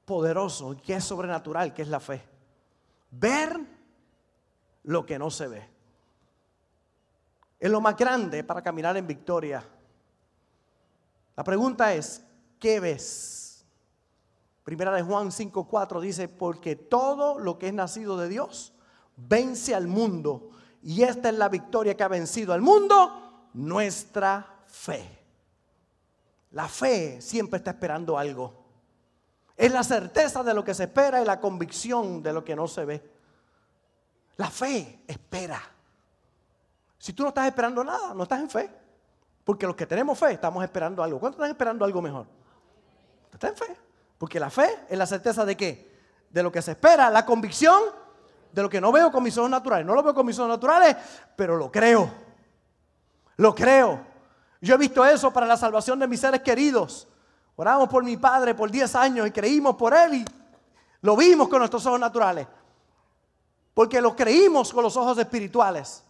poderoso 0.04 0.76
que 0.82 0.94
es 0.94 1.04
sobrenatural, 1.04 1.74
que 1.74 1.82
es 1.82 1.88
la 1.88 2.00
fe. 2.00 2.22
Ver 3.10 3.60
lo 4.84 5.04
que 5.04 5.18
no 5.18 5.30
se 5.30 5.48
ve. 5.48 5.68
Es 7.60 7.70
lo 7.70 7.80
más 7.80 7.96
grande 7.96 8.44
para 8.44 8.62
caminar 8.62 8.96
en 8.96 9.06
victoria. 9.06 9.62
La 11.36 11.44
pregunta 11.44 11.92
es, 11.92 12.24
¿qué 12.58 12.80
ves? 12.80 13.37
Primera 14.68 14.92
de 14.92 15.00
Juan 15.00 15.32
5:4 15.32 15.98
dice, 15.98 16.28
porque 16.28 16.76
todo 16.76 17.38
lo 17.38 17.58
que 17.58 17.68
es 17.68 17.72
nacido 17.72 18.18
de 18.18 18.28
Dios 18.28 18.74
vence 19.16 19.74
al 19.74 19.86
mundo. 19.86 20.50
Y 20.82 21.04
esta 21.04 21.30
es 21.30 21.36
la 21.36 21.48
victoria 21.48 21.96
que 21.96 22.02
ha 22.02 22.08
vencido 22.08 22.52
al 22.52 22.60
mundo, 22.60 23.48
nuestra 23.54 24.64
fe. 24.66 25.24
La 26.50 26.68
fe 26.68 27.18
siempre 27.22 27.56
está 27.56 27.70
esperando 27.70 28.18
algo. 28.18 28.62
Es 29.56 29.72
la 29.72 29.82
certeza 29.82 30.42
de 30.42 30.52
lo 30.52 30.62
que 30.62 30.74
se 30.74 30.84
espera 30.84 31.22
y 31.22 31.24
la 31.24 31.40
convicción 31.40 32.22
de 32.22 32.34
lo 32.34 32.44
que 32.44 32.54
no 32.54 32.68
se 32.68 32.84
ve. 32.84 33.10
La 34.36 34.50
fe 34.50 35.02
espera. 35.06 35.62
Si 36.98 37.14
tú 37.14 37.22
no 37.22 37.30
estás 37.30 37.46
esperando 37.46 37.82
nada, 37.82 38.12
no 38.12 38.24
estás 38.24 38.40
en 38.40 38.50
fe. 38.50 38.70
Porque 39.44 39.66
los 39.66 39.74
que 39.74 39.86
tenemos 39.86 40.18
fe 40.18 40.32
estamos 40.32 40.62
esperando 40.62 41.02
algo. 41.02 41.18
¿Cuántos 41.18 41.38
están 41.38 41.52
esperando 41.52 41.86
algo 41.86 42.02
mejor? 42.02 42.26
¿Estás 43.32 43.52
en 43.52 43.56
fe? 43.56 43.87
Porque 44.18 44.40
la 44.40 44.50
fe 44.50 44.68
es 44.88 44.98
la 44.98 45.06
certeza 45.06 45.44
de 45.44 45.56
qué? 45.56 45.96
De 46.30 46.42
lo 46.42 46.52
que 46.52 46.60
se 46.60 46.72
espera, 46.72 47.08
la 47.08 47.24
convicción 47.24 47.80
de 48.52 48.62
lo 48.62 48.68
que 48.68 48.80
no 48.80 48.90
veo 48.90 49.12
con 49.12 49.22
mis 49.22 49.38
ojos 49.38 49.50
naturales. 49.50 49.86
No 49.86 49.94
lo 49.94 50.02
veo 50.02 50.14
con 50.14 50.26
mis 50.26 50.38
ojos 50.38 50.50
naturales, 50.50 50.96
pero 51.36 51.56
lo 51.56 51.70
creo. 51.70 52.10
Lo 53.36 53.54
creo. 53.54 54.04
Yo 54.60 54.74
he 54.74 54.78
visto 54.78 55.04
eso 55.04 55.32
para 55.32 55.46
la 55.46 55.56
salvación 55.56 55.98
de 55.98 56.08
mis 56.08 56.20
seres 56.20 56.42
queridos. 56.42 57.06
Oramos 57.54 57.88
por 57.88 58.02
mi 58.02 58.16
padre 58.16 58.54
por 58.54 58.70
10 58.70 58.94
años 58.96 59.26
y 59.26 59.30
creímos 59.30 59.76
por 59.76 59.94
él 59.94 60.14
y 60.14 60.24
lo 61.02 61.16
vimos 61.16 61.48
con 61.48 61.60
nuestros 61.60 61.84
ojos 61.86 62.00
naturales. 62.00 62.46
Porque 63.74 64.00
lo 64.00 64.16
creímos 64.16 64.72
con 64.72 64.82
los 64.82 64.96
ojos 64.96 65.16
espirituales. 65.18 66.02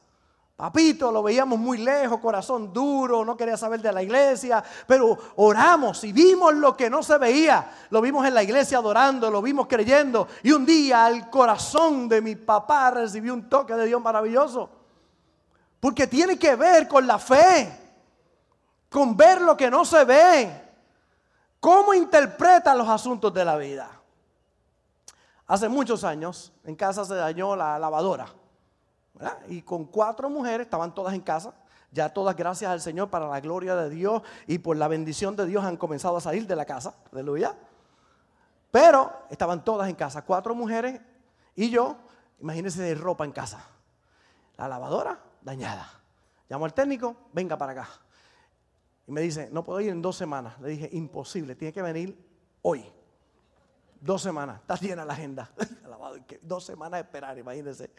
Papito, 0.58 1.12
lo 1.12 1.22
veíamos 1.22 1.56
muy 1.56 1.78
lejos, 1.78 2.18
corazón 2.18 2.72
duro, 2.72 3.24
no 3.24 3.36
quería 3.36 3.56
saber 3.56 3.80
de 3.80 3.92
la 3.92 4.02
iglesia, 4.02 4.60
pero 4.88 5.16
oramos 5.36 6.02
y 6.02 6.12
vimos 6.12 6.52
lo 6.52 6.76
que 6.76 6.90
no 6.90 7.00
se 7.00 7.16
veía. 7.16 7.86
Lo 7.90 8.00
vimos 8.00 8.26
en 8.26 8.34
la 8.34 8.42
iglesia 8.42 8.78
adorando, 8.78 9.30
lo 9.30 9.40
vimos 9.40 9.68
creyendo. 9.68 10.26
Y 10.42 10.50
un 10.50 10.66
día 10.66 11.06
el 11.06 11.30
corazón 11.30 12.08
de 12.08 12.20
mi 12.20 12.34
papá 12.34 12.90
recibió 12.90 13.34
un 13.34 13.48
toque 13.48 13.74
de 13.74 13.86
Dios 13.86 14.02
maravilloso. 14.02 14.68
Porque 15.78 16.08
tiene 16.08 16.36
que 16.36 16.56
ver 16.56 16.88
con 16.88 17.06
la 17.06 17.20
fe, 17.20 17.72
con 18.90 19.16
ver 19.16 19.40
lo 19.40 19.56
que 19.56 19.70
no 19.70 19.84
se 19.84 20.04
ve. 20.04 20.62
¿Cómo 21.60 21.94
interpreta 21.94 22.74
los 22.74 22.88
asuntos 22.88 23.32
de 23.32 23.44
la 23.44 23.56
vida? 23.56 23.88
Hace 25.46 25.68
muchos 25.68 26.02
años 26.02 26.52
en 26.64 26.74
casa 26.74 27.04
se 27.04 27.14
dañó 27.14 27.54
la 27.54 27.78
lavadora. 27.78 28.37
Y 29.48 29.62
con 29.62 29.84
cuatro 29.86 30.30
mujeres, 30.30 30.66
estaban 30.66 30.94
todas 30.94 31.14
en 31.14 31.20
casa, 31.20 31.54
ya 31.90 32.12
todas 32.12 32.36
gracias 32.36 32.70
al 32.70 32.80
Señor 32.80 33.08
para 33.10 33.26
la 33.28 33.40
gloria 33.40 33.74
de 33.74 33.90
Dios 33.90 34.22
y 34.46 34.58
por 34.58 34.76
la 34.76 34.88
bendición 34.88 35.36
de 35.36 35.46
Dios 35.46 35.64
han 35.64 35.76
comenzado 35.76 36.16
a 36.16 36.20
salir 36.20 36.46
de 36.46 36.56
la 36.56 36.64
casa, 36.64 36.94
aleluya. 37.12 37.56
Pero 38.70 39.10
estaban 39.30 39.64
todas 39.64 39.88
en 39.88 39.94
casa, 39.94 40.24
cuatro 40.24 40.54
mujeres 40.54 41.00
y 41.54 41.70
yo, 41.70 41.96
imagínense 42.40 42.82
de 42.82 42.94
ropa 42.94 43.24
en 43.24 43.32
casa. 43.32 43.64
La 44.56 44.68
lavadora 44.68 45.18
dañada. 45.40 45.90
Llamo 46.48 46.64
al 46.64 46.74
técnico, 46.74 47.16
venga 47.32 47.56
para 47.56 47.72
acá. 47.72 47.88
Y 49.06 49.12
me 49.12 49.20
dice, 49.22 49.48
no 49.50 49.64
puedo 49.64 49.80
ir 49.80 49.90
en 49.90 50.02
dos 50.02 50.16
semanas. 50.16 50.60
Le 50.60 50.68
dije, 50.68 50.88
imposible, 50.92 51.54
tiene 51.54 51.72
que 51.72 51.82
venir 51.82 52.28
hoy. 52.62 52.84
Dos 54.00 54.22
semanas, 54.22 54.60
está 54.60 54.76
llena 54.76 55.04
la 55.04 55.12
agenda. 55.12 55.50
dos 56.42 56.64
semanas 56.64 56.98
de 56.98 57.02
esperar, 57.02 57.38
imagínense 57.38 57.90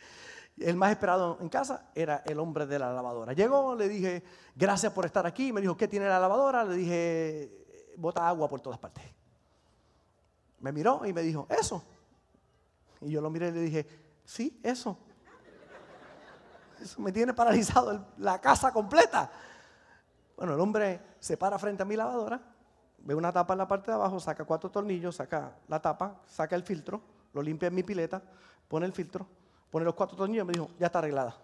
el 0.59 0.75
más 0.75 0.91
esperado 0.91 1.37
en 1.41 1.49
casa 1.49 1.89
era 1.95 2.23
el 2.25 2.39
hombre 2.39 2.65
de 2.65 2.79
la 2.79 2.91
lavadora. 2.91 3.33
Llegó, 3.33 3.75
le 3.75 3.87
dije, 3.87 4.23
gracias 4.55 4.91
por 4.91 5.05
estar 5.05 5.25
aquí. 5.25 5.53
Me 5.53 5.61
dijo, 5.61 5.77
¿qué 5.77 5.87
tiene 5.87 6.07
la 6.07 6.19
lavadora? 6.19 6.63
Le 6.65 6.75
dije, 6.75 7.93
bota 7.97 8.27
agua 8.27 8.47
por 8.49 8.59
todas 8.59 8.79
partes. 8.79 9.03
Me 10.59 10.71
miró 10.71 11.05
y 11.05 11.13
me 11.13 11.21
dijo, 11.21 11.47
eso. 11.49 11.83
Y 13.01 13.11
yo 13.11 13.21
lo 13.21 13.29
miré 13.29 13.49
y 13.49 13.51
le 13.51 13.61
dije, 13.61 13.87
sí, 14.25 14.59
eso. 14.61 14.97
Eso 16.81 17.01
me 17.01 17.11
tiene 17.11 17.33
paralizado 17.33 18.07
la 18.17 18.39
casa 18.39 18.71
completa. 18.71 19.31
Bueno, 20.35 20.53
el 20.53 20.59
hombre 20.59 21.01
se 21.19 21.37
para 21.37 21.59
frente 21.59 21.83
a 21.83 21.85
mi 21.85 21.95
lavadora, 21.95 22.41
ve 23.03 23.15
una 23.15 23.31
tapa 23.31 23.53
en 23.53 23.59
la 23.59 23.67
parte 23.67 23.91
de 23.91 23.95
abajo, 23.95 24.19
saca 24.19 24.45
cuatro 24.45 24.69
tornillos, 24.69 25.15
saca 25.15 25.55
la 25.67 25.81
tapa, 25.81 26.21
saca 26.27 26.55
el 26.55 26.63
filtro, 26.63 27.01
lo 27.33 27.41
limpia 27.41 27.67
en 27.67 27.75
mi 27.75 27.83
pileta, 27.83 28.21
pone 28.67 28.85
el 28.85 28.93
filtro 28.93 29.27
pone 29.69 29.85
los 29.85 29.95
cuatro 29.95 30.17
tornillos 30.17 30.43
y 30.43 30.47
me 30.47 30.53
dijo, 30.53 30.69
ya 30.79 30.87
está 30.87 30.99
arreglada. 30.99 31.35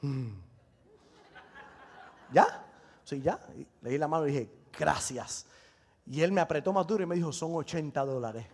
Mm. 0.00 0.28
¿Ya? 2.32 2.64
Sí, 3.04 3.20
ya. 3.20 3.38
le 3.82 3.90
di 3.90 3.98
la 3.98 4.08
mano 4.08 4.26
y 4.26 4.32
dije, 4.32 4.50
gracias. 4.78 5.46
Y 6.06 6.22
él 6.22 6.32
me 6.32 6.40
apretó 6.40 6.72
más 6.72 6.86
duro 6.86 7.02
y 7.02 7.06
me 7.06 7.16
dijo, 7.16 7.32
son 7.32 7.54
80 7.54 8.04
dólares. 8.04 8.46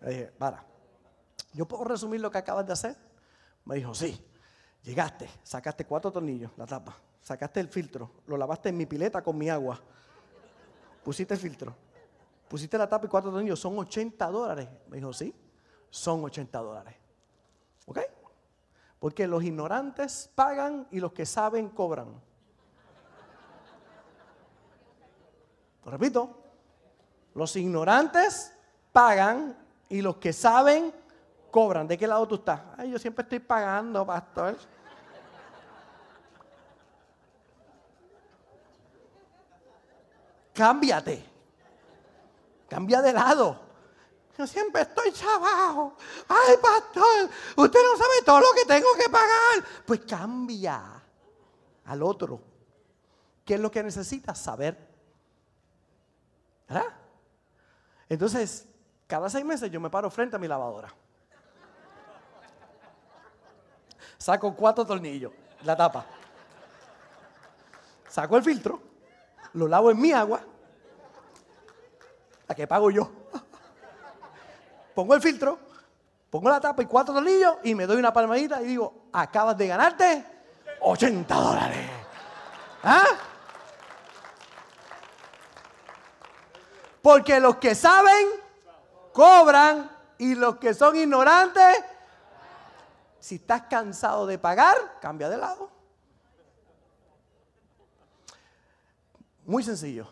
Le 0.00 0.10
dije, 0.10 0.26
para, 0.38 0.64
¿yo 1.52 1.66
puedo 1.66 1.84
resumir 1.84 2.20
lo 2.20 2.30
que 2.30 2.38
acabas 2.38 2.66
de 2.66 2.72
hacer? 2.72 2.96
Me 3.66 3.76
dijo, 3.76 3.94
sí. 3.94 4.26
Llegaste, 4.82 5.28
sacaste 5.42 5.84
cuatro 5.84 6.10
tornillos, 6.10 6.50
la 6.56 6.66
tapa, 6.66 6.96
sacaste 7.20 7.60
el 7.60 7.68
filtro, 7.68 8.10
lo 8.26 8.36
lavaste 8.36 8.70
en 8.70 8.76
mi 8.76 8.86
pileta 8.86 9.22
con 9.22 9.36
mi 9.36 9.50
agua, 9.50 9.78
pusiste 11.04 11.34
el 11.34 11.40
filtro, 11.40 11.74
pusiste 12.48 12.78
la 12.78 12.88
tapa 12.88 13.06
y 13.06 13.08
cuatro 13.08 13.30
tornillos, 13.30 13.60
son 13.60 13.78
80 13.78 14.26
dólares. 14.26 14.68
Me 14.88 14.96
dijo, 14.96 15.12
sí, 15.12 15.34
son 15.90 16.24
80 16.24 16.58
dólares. 16.58 16.94
¿Ok? 17.86 17.98
Porque 18.98 19.26
los 19.26 19.42
ignorantes 19.44 20.30
pagan 20.34 20.86
y 20.90 21.00
los 21.00 21.12
que 21.12 21.26
saben 21.26 21.68
cobran. 21.68 22.08
Lo 25.84 25.90
repito, 25.90 26.42
los 27.34 27.54
ignorantes 27.56 28.52
pagan 28.92 29.56
y 29.88 30.02
los 30.02 30.16
que 30.16 30.32
saben 30.32 30.92
cobran. 31.50 31.86
¿De 31.86 31.98
qué 31.98 32.06
lado 32.06 32.26
tú 32.26 32.36
estás? 32.36 32.60
Ay, 32.76 32.90
yo 32.90 32.98
siempre 32.98 33.22
estoy 33.22 33.40
pagando, 33.40 34.06
pastor. 34.06 34.56
Cámbiate. 40.54 41.24
Cambia 42.68 43.02
de 43.02 43.12
lado. 43.12 43.60
Yo 44.38 44.46
siempre 44.46 44.82
estoy 44.82 45.12
chabajo. 45.12 45.96
Ay, 46.28 46.56
pastor, 46.62 47.30
usted 47.56 47.80
no 47.82 47.96
sabe 47.96 48.22
todo 48.24 48.40
lo 48.40 48.52
que 48.54 48.64
tengo 48.64 48.88
que 48.96 49.10
pagar. 49.10 49.64
Pues 49.84 50.00
cambia 50.00 51.02
al 51.84 52.02
otro. 52.02 52.40
¿Qué 53.44 53.54
es 53.54 53.60
lo 53.60 53.70
que 53.70 53.82
necesitas 53.82 54.38
saber? 54.38 54.78
¿Verdad? 56.68 56.86
Entonces, 58.08 58.66
cada 59.06 59.28
seis 59.28 59.44
meses 59.44 59.70
yo 59.70 59.80
me 59.80 59.90
paro 59.90 60.10
frente 60.10 60.36
a 60.36 60.38
mi 60.38 60.46
lavadora. 60.46 60.94
Saco 64.20 64.54
cuatro 64.54 64.86
tornillos, 64.86 65.32
la 65.64 65.74
tapa. 65.74 66.06
Saco 68.08 68.36
el 68.36 68.44
filtro, 68.44 68.80
lo 69.54 69.66
lavo 69.66 69.90
en 69.90 70.00
mi 70.00 70.12
agua 70.12 70.40
la 72.50 72.54
que 72.56 72.66
pago 72.66 72.90
yo. 72.90 73.08
Pongo 74.92 75.14
el 75.14 75.22
filtro, 75.22 75.56
pongo 76.28 76.50
la 76.50 76.60
tapa 76.60 76.82
y 76.82 76.86
cuatro 76.86 77.14
tornillos 77.14 77.58
y 77.62 77.76
me 77.76 77.86
doy 77.86 77.96
una 77.96 78.12
palmadita 78.12 78.60
y 78.60 78.66
digo, 78.66 79.04
acabas 79.12 79.56
de 79.56 79.68
ganarte 79.68 80.24
80 80.80 81.32
dólares. 81.32 81.90
¿Ah? 82.82 83.06
Porque 87.00 87.38
los 87.38 87.58
que 87.58 87.76
saben, 87.76 88.26
cobran 89.12 89.88
y 90.18 90.34
los 90.34 90.56
que 90.56 90.74
son 90.74 90.96
ignorantes, 90.96 91.84
si 93.20 93.36
estás 93.36 93.62
cansado 93.62 94.26
de 94.26 94.38
pagar, 94.38 94.98
cambia 95.00 95.28
de 95.28 95.36
lado. 95.36 95.70
Muy 99.44 99.62
sencillo. 99.62 100.08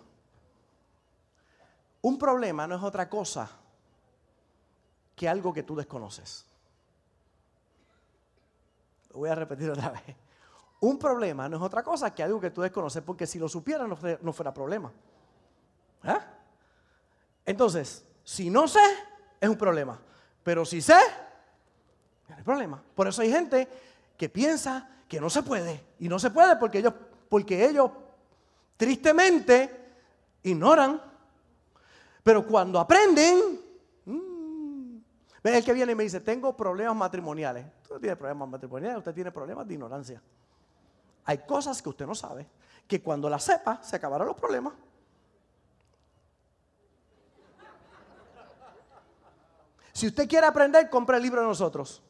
Un 2.02 2.18
problema 2.18 2.66
no 2.66 2.76
es 2.76 2.82
otra 2.82 3.08
cosa 3.08 3.50
que 5.16 5.28
algo 5.28 5.52
que 5.52 5.62
tú 5.62 5.74
desconoces. 5.74 6.46
Lo 9.10 9.18
voy 9.18 9.30
a 9.30 9.34
repetir 9.34 9.70
otra 9.70 9.90
vez. 9.90 10.16
Un 10.80 10.98
problema 10.98 11.48
no 11.48 11.56
es 11.56 11.62
otra 11.62 11.82
cosa 11.82 12.14
que 12.14 12.22
algo 12.22 12.40
que 12.40 12.50
tú 12.50 12.62
desconoces, 12.62 13.02
porque 13.02 13.26
si 13.26 13.38
lo 13.38 13.48
supieras 13.48 13.88
no, 14.20 14.32
fuera 14.32 14.54
problema. 14.54 14.92
¿Eh? 16.04 16.18
Entonces, 17.46 18.06
si 18.22 18.48
no 18.48 18.68
sé, 18.68 18.84
es 19.40 19.48
un 19.48 19.58
problema. 19.58 20.00
Pero 20.44 20.64
si 20.64 20.80
sé, 20.80 20.98
hay 22.38 22.44
problema. 22.44 22.82
Por 22.94 23.06
eso 23.06 23.20
hay 23.20 23.30
gente 23.30 23.68
que 24.16 24.30
piensa 24.30 24.88
que 25.06 25.20
no 25.20 25.28
se 25.28 25.42
puede. 25.42 25.84
Y 25.98 26.08
no 26.08 26.18
se 26.18 26.30
puede 26.30 26.56
porque 26.56 26.78
ellos, 26.78 26.94
porque 27.28 27.66
ellos 27.66 27.90
tristemente 28.78 29.86
ignoran 30.44 31.02
pero 32.28 32.46
cuando 32.46 32.78
aprenden, 32.78 33.58
mmm, 34.04 34.98
el 35.42 35.64
que 35.64 35.72
viene 35.72 35.92
y 35.92 35.94
me 35.94 36.02
dice, 36.02 36.20
tengo 36.20 36.54
problemas 36.54 36.94
matrimoniales. 36.94 37.64
Usted 37.80 37.94
no 37.94 38.00
tiene 38.00 38.16
problemas 38.16 38.48
matrimoniales, 38.50 38.98
usted 38.98 39.14
tiene 39.14 39.32
problemas 39.32 39.66
de 39.66 39.72
ignorancia. 39.72 40.22
Hay 41.24 41.38
cosas 41.38 41.80
que 41.80 41.88
usted 41.88 42.06
no 42.06 42.14
sabe, 42.14 42.46
que 42.86 43.00
cuando 43.00 43.30
las 43.30 43.44
sepa, 43.44 43.82
se 43.82 43.96
acabarán 43.96 44.26
los 44.26 44.36
problemas. 44.36 44.74
Si 49.94 50.06
usted 50.06 50.28
quiere 50.28 50.48
aprender, 50.48 50.90
compre 50.90 51.16
el 51.16 51.22
libro 51.22 51.40
de 51.40 51.46
nosotros. 51.46 52.02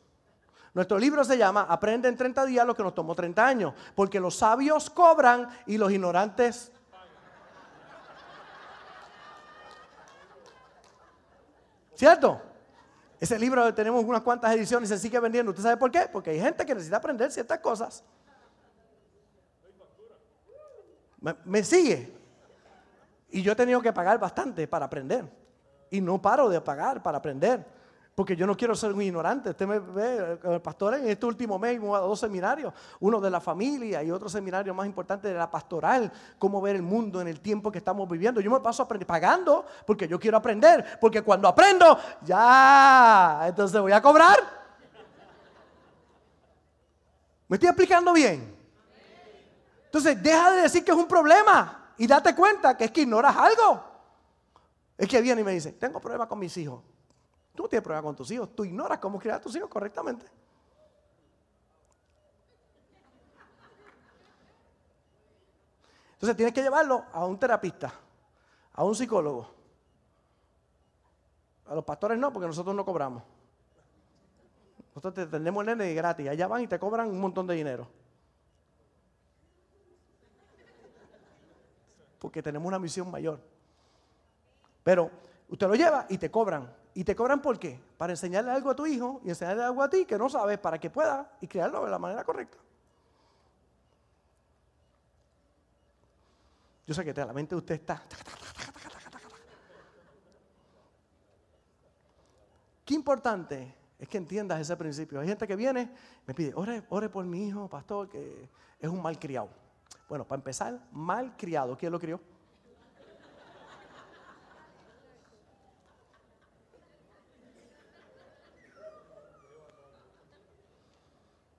Nuestro 0.79 0.97
libro 0.97 1.25
se 1.25 1.37
llama 1.37 1.67
Aprende 1.69 2.07
en 2.09 2.17
30 2.17 2.47
días 2.47 2.65
lo 2.65 2.73
que 2.73 2.85
nos 2.85 2.95
tomó 2.95 3.13
30 3.13 3.45
años, 3.45 3.75
porque 3.97 4.21
los 4.21 4.37
sabios 4.37 4.89
cobran 4.89 5.49
y 5.67 5.77
los 5.77 5.91
ignorantes 5.91 6.71
¿Cierto? 11.97 12.41
Ese 13.19 13.37
libro 13.41 13.75
tenemos 13.75 14.05
unas 14.05 14.23
cuantas 14.23 14.55
ediciones 14.55 14.89
y 14.89 14.95
se 14.95 15.01
sigue 15.01 15.19
vendiendo. 15.19 15.51
¿Usted 15.51 15.65
sabe 15.65 15.77
por 15.79 15.91
qué? 15.91 16.09
Porque 16.13 16.31
hay 16.31 16.39
gente 16.39 16.65
que 16.65 16.73
necesita 16.73 16.99
aprender 16.99 17.33
ciertas 17.33 17.59
cosas. 17.59 18.05
Me, 21.45 21.65
sigue. 21.65 22.17
Y 23.31 23.43
yo 23.43 23.51
he 23.51 23.57
tenido 23.57 23.83
que 23.83 23.93
pagar 23.93 24.17
bastante 24.21 24.69
para 24.69 24.85
aprender. 24.85 25.29
Y 25.91 26.01
no 26.01 26.23
paro 26.23 26.49
de 26.49 26.61
pagar 26.61 27.03
para 27.03 27.19
aprender. 27.19 27.78
Porque 28.19 28.35
yo 28.35 28.49
no 28.49 28.57
quiero 28.57 28.75
ser 28.75 28.93
un 28.93 29.01
ignorante. 29.01 29.51
Usted 29.51 29.65
me 29.65 29.79
ve, 29.79 30.41
el 30.43 30.61
pastor, 30.61 30.95
en 30.95 31.07
este 31.09 31.25
último 31.25 31.57
mes 31.57 31.77
hemos 31.77 31.93
dado 31.93 32.09
dos 32.09 32.19
seminarios, 32.19 32.75
uno 32.99 33.21
de 33.21 33.31
la 33.31 33.41
familia 33.41 34.03
y 34.03 34.11
otro 34.11 34.29
seminario 34.29 34.75
más 34.75 34.89
importante 34.89 35.29
de 35.29 35.35
la 35.35 35.49
pastoral, 35.49 36.11
cómo 36.37 36.61
ver 36.61 36.75
el 36.75 36.83
mundo 36.83 37.21
en 37.21 37.29
el 37.29 37.39
tiempo 37.39 37.71
que 37.71 37.79
estamos 37.79 38.09
viviendo. 38.09 38.41
Yo 38.41 38.51
me 38.51 38.59
paso 38.59 38.89
pagando 38.89 39.65
porque 39.87 40.09
yo 40.09 40.19
quiero 40.19 40.37
aprender, 40.37 40.99
porque 41.01 41.23
cuando 41.23 41.47
aprendo, 41.47 41.97
ya, 42.23 43.45
entonces 43.47 43.81
voy 43.81 43.93
a 43.93 44.03
cobrar. 44.03 44.37
¿Me 47.47 47.55
estoy 47.55 47.69
explicando 47.69 48.13
bien? 48.13 48.53
Entonces, 49.85 50.21
deja 50.21 50.51
de 50.51 50.63
decir 50.63 50.85
que 50.85 50.91
es 50.91 50.97
un 50.97 51.07
problema 51.07 51.93
y 51.97 52.09
date 52.09 52.35
cuenta 52.35 52.77
que 52.77 52.87
es 52.87 52.91
que 52.91 53.03
ignoras 53.03 53.37
algo. 53.37 53.85
Es 54.97 55.07
que 55.07 55.21
viene 55.21 55.43
y 55.43 55.45
me 55.45 55.53
dice, 55.53 55.71
tengo 55.71 56.01
problemas 56.01 56.27
con 56.27 56.41
mis 56.41 56.57
hijos. 56.57 56.83
Tú 57.59 57.65
no 57.65 57.69
tienes 57.69 57.83
problema 57.83 58.05
con 58.05 58.15
tus 58.15 58.31
hijos, 58.31 58.55
tú 58.55 58.65
ignoras 58.65 58.99
cómo 58.99 59.19
criar 59.19 59.39
a 59.39 59.41
tus 59.41 59.57
hijos 59.57 59.69
correctamente. 59.69 60.25
Entonces 66.13 66.37
tienes 66.37 66.55
que 66.55 66.63
llevarlo 66.63 67.05
a 67.13 67.27
un 67.27 67.37
terapista, 67.37 67.93
a 68.75 68.85
un 68.85 68.95
psicólogo. 68.95 69.51
A 71.67 71.75
los 71.75 71.85
pastores 71.85 72.17
no, 72.17 72.33
porque 72.33 72.47
nosotros 72.47 72.77
no 72.77 72.85
cobramos. 72.85 73.25
Nosotros 74.95 75.15
te 75.15 75.27
tenemos 75.27 75.67
el 75.67 75.77
nene 75.77 75.93
gratis. 75.95 76.29
Allá 76.29 76.47
van 76.47 76.63
y 76.63 76.69
te 76.69 76.79
cobran 76.79 77.09
un 77.09 77.21
montón 77.21 77.49
de 77.49 77.57
dinero. 77.57 77.89
Porque 82.21 82.41
tenemos 82.41 82.69
una 82.69 82.79
misión 82.79 83.11
mayor. 83.11 83.41
Pero 84.85 85.11
usted 85.49 85.67
lo 85.67 85.75
lleva 85.75 86.07
y 86.09 86.19
te 86.19 86.31
cobran. 86.31 86.79
¿Y 86.99 87.05
te 87.05 87.15
cobran 87.15 87.41
por 87.41 87.61
qué? 87.61 87.81
Para 87.97 88.13
enseñarle 88.13 88.51
algo 88.51 88.71
a 88.71 88.75
tu 88.75 88.85
hijo 88.85 89.21
y 89.25 89.29
enseñarle 89.29 89.63
algo 89.63 89.85
a 89.85 89.89
ti 89.89 90.05
que 90.05 90.19
no 90.19 90.29
sabes 90.29 90.59
para 90.59 90.81
que 90.81 90.91
pueda 90.91 91.31
y 91.41 91.47
crearlo 91.47 91.85
de 91.85 91.93
la 91.93 91.99
manera 92.01 92.25
correcta. 92.25 92.59
Yo 96.85 96.95
sé 96.95 97.05
que 97.05 97.15
la 97.15 97.33
mente 97.33 97.55
de 97.55 97.59
usted 97.61 97.77
está. 97.77 98.03
Qué 102.85 102.95
importante 102.95 103.77
es 103.97 104.09
que 104.09 104.19
entiendas 104.19 104.61
ese 104.61 104.77
principio. 104.77 105.21
Hay 105.21 105.29
gente 105.29 105.47
que 105.47 105.55
viene, 105.55 105.95
me 106.27 106.35
pide, 106.35 106.51
ore, 106.57 106.83
ore 106.89 107.09
por 107.09 107.25
mi 107.25 107.47
hijo, 107.47 107.69
pastor, 107.69 108.09
que 108.09 108.49
es 108.81 108.91
un 108.91 109.01
mal 109.01 109.21
criado. 109.21 109.51
Bueno, 110.09 110.25
para 110.25 110.41
empezar, 110.41 110.81
mal 110.91 111.37
criado. 111.37 111.79
¿Quién 111.79 111.93
lo 111.93 112.01
crió? 112.01 112.21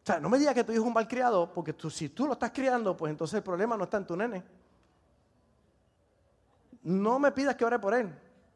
O 0.10 0.12
sea, 0.12 0.20
no 0.20 0.28
me 0.28 0.40
digas 0.40 0.56
que 0.56 0.64
tu 0.64 0.72
hijo 0.72 0.82
es 0.82 0.88
un 0.88 0.94
mal 0.96 1.08
criado, 1.08 1.54
porque 1.54 1.76
si 1.92 2.10
tú 2.10 2.26
lo 2.26 2.34
estás 2.34 2.50
criando, 2.50 2.98
pues 2.98 3.12
entonces 3.12 3.36
el 3.36 3.44
problema 3.44 3.78
no 3.78 3.84
está 3.84 3.98
en 3.98 4.08
tu 4.08 4.18
nene. 4.18 4.44
No 6.82 7.20
me 7.20 7.32
pidas 7.32 7.56
que 7.56 7.64
ore 7.64 7.78
por 7.78 7.94
él, 7.94 8.12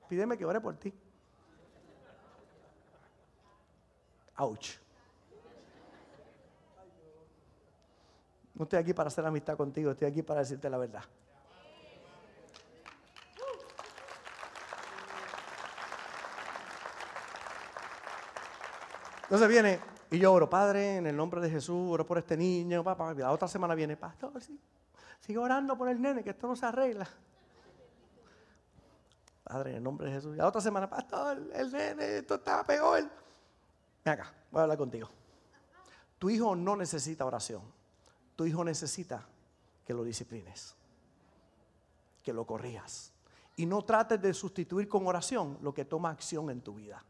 pídeme 0.10 0.36
que 0.36 0.46
ore 0.46 0.60
por 0.60 0.76
ti. 0.78 0.92
Ouch. 4.38 4.80
No 8.56 8.64
estoy 8.64 8.80
aquí 8.80 8.96
para 8.96 9.10
hacer 9.10 9.24
amistad 9.24 9.56
contigo, 9.56 9.92
estoy 9.92 10.08
aquí 10.08 10.24
para 10.24 10.40
decirte 10.40 10.68
la 10.72 10.80
verdad. 10.80 11.04
Entonces 19.22 19.48
viene 19.48 19.93
y 20.14 20.20
yo 20.20 20.32
oro, 20.32 20.48
Padre, 20.48 20.98
en 20.98 21.08
el 21.08 21.18
nombre 21.18 21.42
de 21.42 21.50
Jesús, 21.50 21.92
oro 21.92 22.06
por 22.06 22.20
este 22.20 22.38
niño, 22.38 22.84
papá. 22.84 23.16
La 23.16 23.32
otra 23.32 23.48
semana 23.48 23.74
viene, 23.74 23.98
Pastor, 23.98 24.40
sí, 24.40 24.60
sigue 25.20 25.40
orando 25.40 25.76
por 25.76 25.90
el 25.90 26.00
nene, 26.00 26.24
que 26.24 26.30
esto 26.30 26.46
no 26.46 26.56
se 26.56 26.68
arregla. 26.68 27.10
Padre, 29.44 29.72
en 29.72 29.78
el 29.78 29.84
nombre 29.84 30.06
de 30.06 30.14
Jesús. 30.14 30.38
La 30.38 30.48
otra 30.48 30.62
semana, 30.62 30.88
Pastor, 30.88 31.42
el 31.52 31.72
nene, 31.72 32.18
esto 32.18 32.36
está 32.36 32.64
peor. 32.64 33.10
Ven 34.06 34.14
acá, 34.14 34.32
voy 34.52 34.60
a 34.60 34.64
hablar 34.64 34.78
contigo. 34.78 35.10
Tu 36.20 36.30
hijo 36.30 36.56
no 36.56 36.76
necesita 36.76 37.26
oración. 37.26 37.64
Tu 38.36 38.46
hijo 38.46 38.64
necesita 38.64 39.26
que 39.84 39.96
lo 39.96 40.04
disciplines, 40.04 40.76
que 42.22 42.34
lo 42.34 42.46
corrijas. 42.46 43.12
Y 43.56 43.66
no 43.66 43.82
trates 43.82 44.22
de 44.22 44.32
sustituir 44.36 44.88
con 44.88 45.08
oración 45.08 45.58
lo 45.64 45.74
que 45.74 45.86
toma 45.86 46.12
acción 46.12 46.52
en 46.52 46.62
tu 46.62 46.76
vida. 46.76 47.04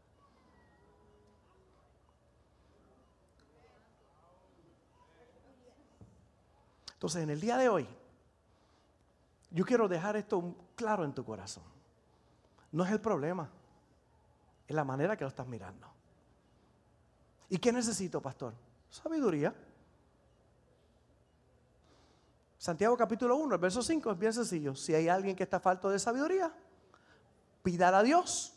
Entonces, 7.04 7.22
en 7.22 7.28
el 7.28 7.38
día 7.38 7.58
de 7.58 7.68
hoy, 7.68 7.86
yo 9.50 9.66
quiero 9.66 9.86
dejar 9.88 10.16
esto 10.16 10.56
claro 10.74 11.04
en 11.04 11.12
tu 11.12 11.22
corazón. 11.22 11.62
No 12.72 12.82
es 12.82 12.90
el 12.90 12.98
problema, 12.98 13.50
es 14.66 14.74
la 14.74 14.84
manera 14.84 15.14
que 15.14 15.22
lo 15.22 15.28
estás 15.28 15.46
mirando. 15.46 15.86
¿Y 17.50 17.58
qué 17.58 17.70
necesito, 17.72 18.22
pastor? 18.22 18.54
Sabiduría. 18.88 19.54
Santiago 22.56 22.96
capítulo 22.96 23.36
1, 23.36 23.54
el 23.54 23.60
verso 23.60 23.82
5 23.82 24.10
es 24.10 24.18
bien 24.18 24.32
sencillo. 24.32 24.74
Si 24.74 24.94
hay 24.94 25.06
alguien 25.06 25.36
que 25.36 25.42
está 25.42 25.60
falto 25.60 25.90
de 25.90 25.98
sabiduría, 25.98 26.54
pídala 27.62 27.98
a 27.98 28.02
Dios 28.02 28.54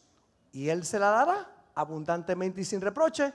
y 0.54 0.70
Él 0.70 0.86
se 0.86 1.00
la 1.00 1.10
dará 1.10 1.52
abundantemente 1.76 2.62
y 2.62 2.64
sin 2.64 2.80
reproche 2.80 3.34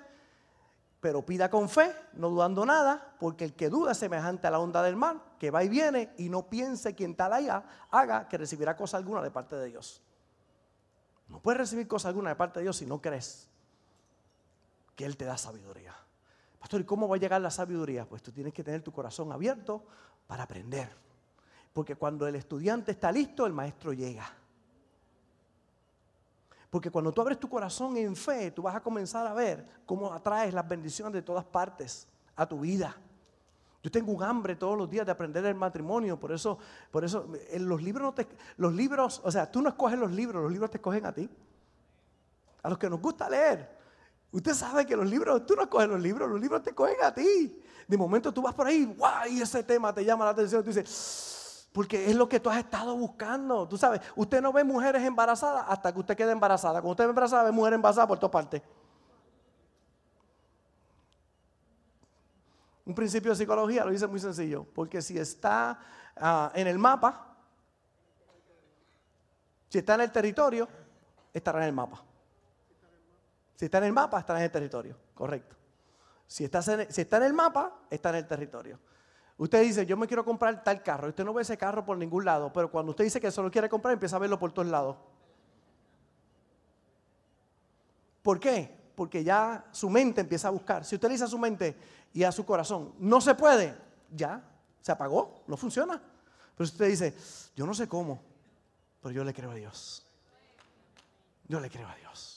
pero 1.02 1.26
pida 1.26 1.50
con 1.50 1.68
fe, 1.68 1.92
no 2.12 2.30
dudando 2.30 2.64
nada, 2.64 3.16
porque 3.18 3.44
el 3.44 3.54
que 3.54 3.68
duda 3.68 3.90
es 3.90 3.98
semejante 3.98 4.46
a 4.46 4.52
la 4.52 4.60
onda 4.60 4.84
del 4.84 4.94
mar, 4.94 5.20
que 5.36 5.50
va 5.50 5.64
y 5.64 5.68
viene, 5.68 6.14
y 6.16 6.28
no 6.28 6.48
piense 6.48 6.94
quien 6.94 7.16
tal 7.16 7.32
haya, 7.32 7.64
haga 7.90 8.28
que 8.28 8.38
recibirá 8.38 8.76
cosa 8.76 8.98
alguna 8.98 9.20
de 9.20 9.32
parte 9.32 9.56
de 9.56 9.66
Dios. 9.66 10.00
No 11.26 11.40
puedes 11.40 11.58
recibir 11.58 11.88
cosa 11.88 12.06
alguna 12.06 12.30
de 12.30 12.36
parte 12.36 12.60
de 12.60 12.66
Dios 12.66 12.76
si 12.76 12.86
no 12.86 13.02
crees 13.02 13.48
que 14.94 15.04
Él 15.04 15.16
te 15.16 15.24
da 15.24 15.36
sabiduría. 15.36 15.92
Pastor, 16.60 16.82
¿y 16.82 16.84
cómo 16.84 17.08
va 17.08 17.16
a 17.16 17.18
llegar 17.18 17.40
la 17.40 17.50
sabiduría? 17.50 18.08
Pues 18.08 18.22
tú 18.22 18.30
tienes 18.30 18.54
que 18.54 18.62
tener 18.62 18.82
tu 18.82 18.92
corazón 18.92 19.32
abierto 19.32 19.84
para 20.28 20.44
aprender. 20.44 20.88
Porque 21.72 21.96
cuando 21.96 22.28
el 22.28 22.36
estudiante 22.36 22.92
está 22.92 23.10
listo, 23.10 23.44
el 23.44 23.52
maestro 23.52 23.92
llega. 23.92 24.32
Porque 26.72 26.90
cuando 26.90 27.12
tú 27.12 27.20
abres 27.20 27.38
tu 27.38 27.50
corazón 27.50 27.98
en 27.98 28.16
fe, 28.16 28.50
tú 28.50 28.62
vas 28.62 28.74
a 28.74 28.80
comenzar 28.80 29.26
a 29.26 29.34
ver 29.34 29.62
cómo 29.84 30.10
atraes 30.10 30.54
las 30.54 30.66
bendiciones 30.66 31.12
de 31.12 31.20
todas 31.20 31.44
partes 31.44 32.08
a 32.34 32.46
tu 32.46 32.60
vida. 32.60 32.96
Yo 33.82 33.90
tengo 33.90 34.10
un 34.10 34.22
hambre 34.22 34.56
todos 34.56 34.78
los 34.78 34.88
días 34.88 35.04
de 35.04 35.12
aprender 35.12 35.44
el 35.44 35.54
matrimonio, 35.54 36.18
por 36.18 36.32
eso, 36.32 36.56
por 36.90 37.04
eso 37.04 37.28
en 37.50 37.68
los 37.68 37.82
libros 37.82 38.04
no 38.04 38.14
te, 38.14 38.26
los 38.56 38.72
libros, 38.72 39.20
o 39.22 39.30
sea, 39.30 39.52
tú 39.52 39.60
no 39.60 39.68
escoges 39.68 39.98
los 39.98 40.12
libros, 40.12 40.42
los 40.42 40.50
libros 40.50 40.70
te 40.70 40.78
escogen 40.78 41.04
a 41.04 41.12
ti. 41.12 41.28
A 42.62 42.70
los 42.70 42.78
que 42.78 42.88
nos 42.88 43.02
gusta 43.02 43.28
leer. 43.28 43.78
Usted 44.30 44.54
sabe 44.54 44.86
que 44.86 44.96
los 44.96 45.06
libros, 45.06 45.44
tú 45.44 45.54
no 45.54 45.64
escoges 45.64 45.88
los 45.88 46.00
libros, 46.00 46.26
los 46.26 46.40
libros 46.40 46.62
te 46.62 46.70
escogen 46.70 46.96
a 47.02 47.12
ti. 47.12 47.62
De 47.86 47.98
momento 47.98 48.32
tú 48.32 48.40
vas 48.40 48.54
por 48.54 48.66
ahí, 48.66 48.86
¡guau! 48.96 49.28
Y 49.28 49.42
ese 49.42 49.62
tema 49.62 49.92
te 49.92 50.06
llama 50.06 50.24
la 50.24 50.30
atención. 50.30 50.62
Tú 50.62 50.70
dices, 50.70 50.88
porque 51.72 52.10
es 52.10 52.14
lo 52.14 52.28
que 52.28 52.38
tú 52.38 52.50
has 52.50 52.58
estado 52.58 52.94
buscando. 52.96 53.66
Tú 53.66 53.78
sabes, 53.78 54.00
usted 54.14 54.42
no 54.42 54.52
ve 54.52 54.62
mujeres 54.62 55.02
embarazadas 55.02 55.64
hasta 55.68 55.92
que 55.92 56.00
usted 56.00 56.16
quede 56.16 56.32
embarazada. 56.32 56.80
Cuando 56.80 56.90
usted 56.90 57.04
ve 57.04 57.10
embarazada, 57.10 57.44
ve 57.44 57.52
mujeres 57.52 57.76
embarazadas 57.76 58.08
por 58.08 58.18
todas 58.18 58.32
partes. 58.32 58.62
Un 62.84 62.94
principio 62.94 63.30
de 63.30 63.36
psicología 63.36 63.84
lo 63.84 63.90
dice 63.90 64.06
muy 64.06 64.20
sencillo. 64.20 64.66
Porque 64.74 65.00
si 65.00 65.18
está 65.18 65.78
ah, 66.16 66.52
en 66.54 66.66
el 66.66 66.78
mapa, 66.78 67.36
si 69.70 69.78
está 69.78 69.94
en 69.94 70.02
el 70.02 70.12
territorio, 70.12 70.68
estará 71.32 71.60
en 71.60 71.68
el 71.68 71.72
mapa. 71.72 72.02
Si 73.56 73.64
está 73.64 73.78
en 73.78 73.84
el 73.84 73.92
mapa, 73.92 74.18
estará 74.18 74.40
en 74.40 74.44
el 74.44 74.50
territorio. 74.50 74.96
Correcto. 75.14 75.56
Si 76.26 76.44
está, 76.44 76.60
si 76.60 77.00
está 77.00 77.16
en 77.16 77.22
el 77.22 77.32
mapa, 77.32 77.78
está 77.88 78.10
en 78.10 78.16
el 78.16 78.26
territorio. 78.26 78.78
Usted 79.42 79.60
dice, 79.62 79.84
yo 79.84 79.96
me 79.96 80.06
quiero 80.06 80.24
comprar 80.24 80.62
tal 80.62 80.84
carro. 80.84 81.08
Usted 81.08 81.24
no 81.24 81.34
ve 81.34 81.42
ese 81.42 81.58
carro 81.58 81.84
por 81.84 81.98
ningún 81.98 82.24
lado, 82.24 82.52
pero 82.52 82.70
cuando 82.70 82.90
usted 82.90 83.02
dice 83.02 83.20
que 83.20 83.28
solo 83.32 83.50
quiere 83.50 83.68
comprar, 83.68 83.92
empieza 83.92 84.14
a 84.14 84.20
verlo 84.20 84.38
por 84.38 84.52
todos 84.52 84.68
lados. 84.68 84.96
¿Por 88.22 88.38
qué? 88.38 88.72
Porque 88.94 89.24
ya 89.24 89.64
su 89.72 89.90
mente 89.90 90.20
empieza 90.20 90.46
a 90.46 90.52
buscar. 90.52 90.84
Si 90.84 90.94
usted 90.94 91.08
le 91.08 91.14
dice 91.14 91.24
a 91.24 91.26
su 91.26 91.40
mente 91.40 91.76
y 92.14 92.22
a 92.22 92.30
su 92.30 92.46
corazón, 92.46 92.94
no 93.00 93.20
se 93.20 93.34
puede, 93.34 93.76
ya, 94.12 94.48
se 94.80 94.92
apagó, 94.92 95.42
no 95.48 95.56
funciona. 95.56 96.00
Pero 96.56 96.64
si 96.64 96.74
usted 96.74 96.86
dice, 96.86 97.16
yo 97.56 97.66
no 97.66 97.74
sé 97.74 97.88
cómo, 97.88 98.22
pero 99.00 99.12
yo 99.12 99.24
le 99.24 99.34
creo 99.34 99.50
a 99.50 99.56
Dios. 99.56 100.06
Yo 101.48 101.58
le 101.58 101.68
creo 101.68 101.88
a 101.88 101.96
Dios 101.96 102.31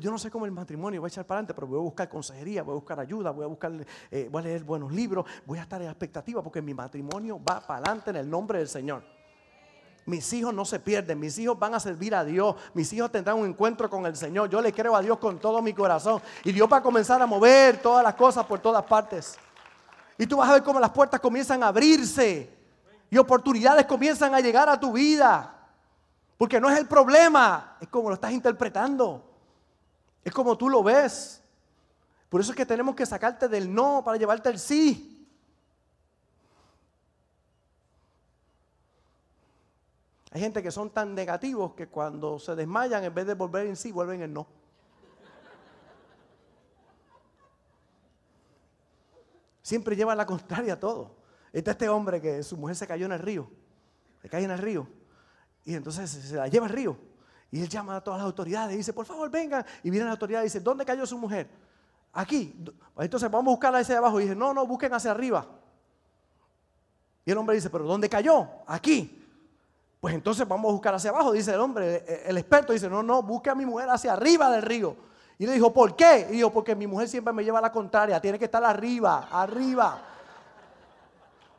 yo 0.00 0.10
no 0.10 0.18
sé 0.18 0.30
cómo 0.30 0.46
el 0.46 0.52
matrimonio 0.52 1.02
va 1.02 1.06
a 1.06 1.08
echar 1.08 1.26
para 1.26 1.38
adelante, 1.38 1.54
pero 1.54 1.66
voy 1.66 1.78
a 1.78 1.82
buscar 1.82 2.08
consejería, 2.08 2.62
voy 2.62 2.72
a 2.72 2.76
buscar 2.76 2.98
ayuda, 2.98 3.30
voy 3.30 3.44
a 3.44 3.48
buscar, 3.48 3.72
eh, 4.10 4.28
voy 4.30 4.40
a 4.40 4.44
leer 4.44 4.64
buenos 4.64 4.92
libros, 4.92 5.26
voy 5.44 5.58
a 5.58 5.62
estar 5.62 5.82
en 5.82 5.88
expectativa 5.88 6.42
porque 6.42 6.62
mi 6.62 6.72
matrimonio 6.72 7.38
va 7.38 7.60
para 7.60 7.80
adelante 7.80 8.10
en 8.10 8.16
el 8.16 8.30
nombre 8.30 8.58
del 8.58 8.68
Señor. 8.68 9.04
Mis 10.06 10.32
hijos 10.32 10.52
no 10.52 10.64
se 10.64 10.80
pierden, 10.80 11.20
mis 11.20 11.38
hijos 11.38 11.58
van 11.58 11.74
a 11.74 11.80
servir 11.80 12.14
a 12.14 12.24
Dios, 12.24 12.56
mis 12.74 12.92
hijos 12.92 13.12
tendrán 13.12 13.38
un 13.38 13.46
encuentro 13.46 13.88
con 13.88 14.04
el 14.06 14.16
Señor. 14.16 14.48
Yo 14.48 14.60
le 14.60 14.72
creo 14.72 14.96
a 14.96 15.02
Dios 15.02 15.18
con 15.18 15.38
todo 15.38 15.62
mi 15.62 15.72
corazón 15.72 16.20
y 16.42 16.52
Dios 16.52 16.68
va 16.72 16.78
a 16.78 16.82
comenzar 16.82 17.20
a 17.22 17.26
mover 17.26 17.80
todas 17.80 18.02
las 18.02 18.14
cosas 18.14 18.44
por 18.46 18.58
todas 18.58 18.82
partes. 18.84 19.36
Y 20.18 20.26
tú 20.26 20.38
vas 20.38 20.48
a 20.48 20.54
ver 20.54 20.62
cómo 20.62 20.80
las 20.80 20.90
puertas 20.90 21.20
comienzan 21.20 21.62
a 21.62 21.68
abrirse 21.68 22.50
y 23.10 23.18
oportunidades 23.18 23.86
comienzan 23.86 24.34
a 24.34 24.40
llegar 24.40 24.68
a 24.68 24.80
tu 24.80 24.92
vida. 24.92 25.54
Porque 26.36 26.60
no 26.60 26.68
es 26.68 26.78
el 26.78 26.86
problema, 26.86 27.76
es 27.80 27.88
como 27.88 28.08
lo 28.08 28.14
estás 28.14 28.32
interpretando. 28.32 29.31
Es 30.24 30.32
como 30.32 30.56
tú 30.56 30.68
lo 30.68 30.82
ves. 30.82 31.42
Por 32.28 32.40
eso 32.40 32.52
es 32.52 32.56
que 32.56 32.66
tenemos 32.66 32.94
que 32.94 33.04
sacarte 33.04 33.48
del 33.48 33.72
no 33.72 34.02
para 34.04 34.16
llevarte 34.16 34.48
al 34.48 34.58
sí. 34.58 35.28
Hay 40.30 40.40
gente 40.40 40.62
que 40.62 40.70
son 40.70 40.88
tan 40.88 41.14
negativos 41.14 41.74
que 41.74 41.88
cuando 41.88 42.38
se 42.38 42.54
desmayan, 42.54 43.04
en 43.04 43.14
vez 43.14 43.26
de 43.26 43.34
volver 43.34 43.66
en 43.66 43.76
sí, 43.76 43.92
vuelven 43.92 44.22
en 44.22 44.32
no. 44.32 44.46
Siempre 49.60 49.94
llevan 49.94 50.16
la 50.16 50.24
contraria 50.24 50.72
a 50.72 50.80
todo. 50.80 51.14
Está 51.52 51.72
este 51.72 51.88
hombre 51.88 52.20
que 52.20 52.42
su 52.42 52.56
mujer 52.56 52.76
se 52.76 52.86
cayó 52.86 53.04
en 53.06 53.12
el 53.12 53.18
río. 53.18 53.50
Se 54.22 54.28
cae 54.28 54.44
en 54.44 54.50
el 54.50 54.58
río. 54.58 54.88
Y 55.66 55.74
entonces 55.74 56.10
se 56.10 56.34
la 56.34 56.48
lleva 56.48 56.66
al 56.66 56.72
río. 56.72 56.96
Y 57.52 57.60
él 57.60 57.68
llama 57.68 57.96
a 57.96 58.00
todas 58.00 58.18
las 58.18 58.26
autoridades 58.26 58.74
y 58.74 58.78
dice, 58.78 58.94
por 58.94 59.04
favor, 59.04 59.30
vengan. 59.30 59.64
Y 59.82 59.90
viene 59.90 60.06
la 60.06 60.12
autoridad 60.12 60.40
y 60.40 60.44
dice, 60.44 60.58
¿dónde 60.58 60.86
cayó 60.86 61.04
su 61.04 61.18
mujer? 61.18 61.50
Aquí. 62.14 62.58
Entonces 62.96 63.30
vamos 63.30 63.52
a 63.52 63.52
buscarla 63.52 63.80
hacia 63.80 63.98
abajo. 63.98 64.18
Y 64.18 64.22
dice, 64.24 64.34
no, 64.34 64.54
no, 64.54 64.66
busquen 64.66 64.94
hacia 64.94 65.10
arriba. 65.10 65.46
Y 67.26 67.30
el 67.30 67.36
hombre 67.36 67.54
dice, 67.54 67.68
¿pero 67.68 67.84
dónde 67.84 68.08
cayó? 68.08 68.48
Aquí. 68.66 69.22
Pues 70.00 70.14
entonces 70.14 70.48
vamos 70.48 70.70
a 70.70 70.72
buscar 70.72 70.94
hacia 70.94 71.10
abajo, 71.10 71.30
dice 71.30 71.52
el 71.52 71.60
hombre. 71.60 72.02
El 72.26 72.38
experto 72.38 72.72
dice, 72.72 72.88
no, 72.88 73.02
no, 73.02 73.22
busque 73.22 73.50
a 73.50 73.54
mi 73.54 73.66
mujer 73.66 73.90
hacia 73.90 74.14
arriba 74.14 74.50
del 74.50 74.62
río. 74.62 74.96
Y 75.38 75.46
le 75.46 75.52
dijo, 75.52 75.74
¿por 75.74 75.94
qué? 75.94 76.28
Y 76.30 76.36
dijo, 76.36 76.50
porque 76.50 76.74
mi 76.74 76.86
mujer 76.86 77.06
siempre 77.06 77.34
me 77.34 77.44
lleva 77.44 77.58
a 77.58 77.62
la 77.62 77.70
contraria, 77.70 78.18
tiene 78.18 78.38
que 78.38 78.46
estar 78.46 78.64
arriba, 78.64 79.28
arriba. 79.30 80.00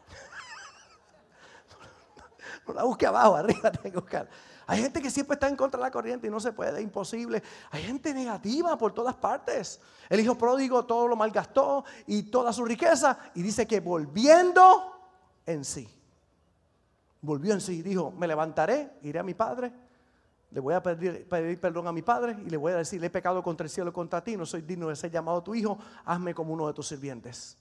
no 2.68 2.74
la 2.74 2.84
busque 2.84 3.06
abajo, 3.06 3.36
arriba 3.36 3.72
tiene 3.72 3.92
que 3.92 4.00
buscar. 4.00 4.28
Hay 4.68 4.82
gente 4.82 5.02
que 5.02 5.12
siempre 5.12 5.36
está 5.36 5.48
en 5.48 5.56
contra 5.56 5.78
de 5.80 5.84
la 5.84 5.92
corriente 5.92 6.28
y 6.28 6.30
no 6.30 6.40
se 6.40 6.54
puede, 6.54 6.82
imposible. 6.82 7.44
Hay 7.72 7.84
gente 7.84 8.14
negativa 8.14 8.78
por 8.78 8.94
todas 8.94 9.16
partes. 9.16 9.80
El 10.10 10.20
hijo 10.20 10.38
pródigo 10.38 10.86
todo 10.86 11.08
lo 11.08 11.16
malgastó 11.16 11.84
y 12.08 12.24
toda 12.24 12.54
su 12.54 12.66
riqueza 12.66 13.18
y 13.36 13.42
dice 13.42 13.68
que 13.68 13.80
volviendo 13.80 14.92
en 15.46 15.66
sí 15.66 15.90
volvió 17.24 17.54
en 17.54 17.62
sí 17.62 17.80
y 17.80 17.82
dijo, 17.82 18.12
me 18.12 18.28
levantaré, 18.28 18.98
iré 19.02 19.18
a 19.18 19.24
mi 19.24 19.34
padre, 19.34 19.72
le 20.52 20.60
voy 20.60 20.74
a 20.74 20.84
pedir, 20.84 21.26
perdón 21.60 21.88
a 21.88 21.92
mi 21.92 22.02
padre 22.02 22.38
y 22.46 22.50
le 22.50 22.58
voy 22.58 22.74
a 22.74 22.78
decir, 22.78 23.00
le 23.02 23.08
he 23.08 23.10
pecado 23.10 23.42
contra 23.42 23.64
el 23.64 23.70
cielo 23.70 23.90
y 23.90 23.94
contra 23.94 24.24
ti, 24.24 24.38
no 24.38 24.46
soy 24.46 24.62
digno 24.62 24.90
de 24.90 24.96
ser 24.96 25.10
llamado 25.10 25.42
tu 25.42 25.56
hijo, 25.56 25.80
hazme 26.06 26.36
como 26.36 26.54
uno 26.54 26.68
de 26.68 26.74
tus 26.74 26.88
sirvientes. 26.88 27.58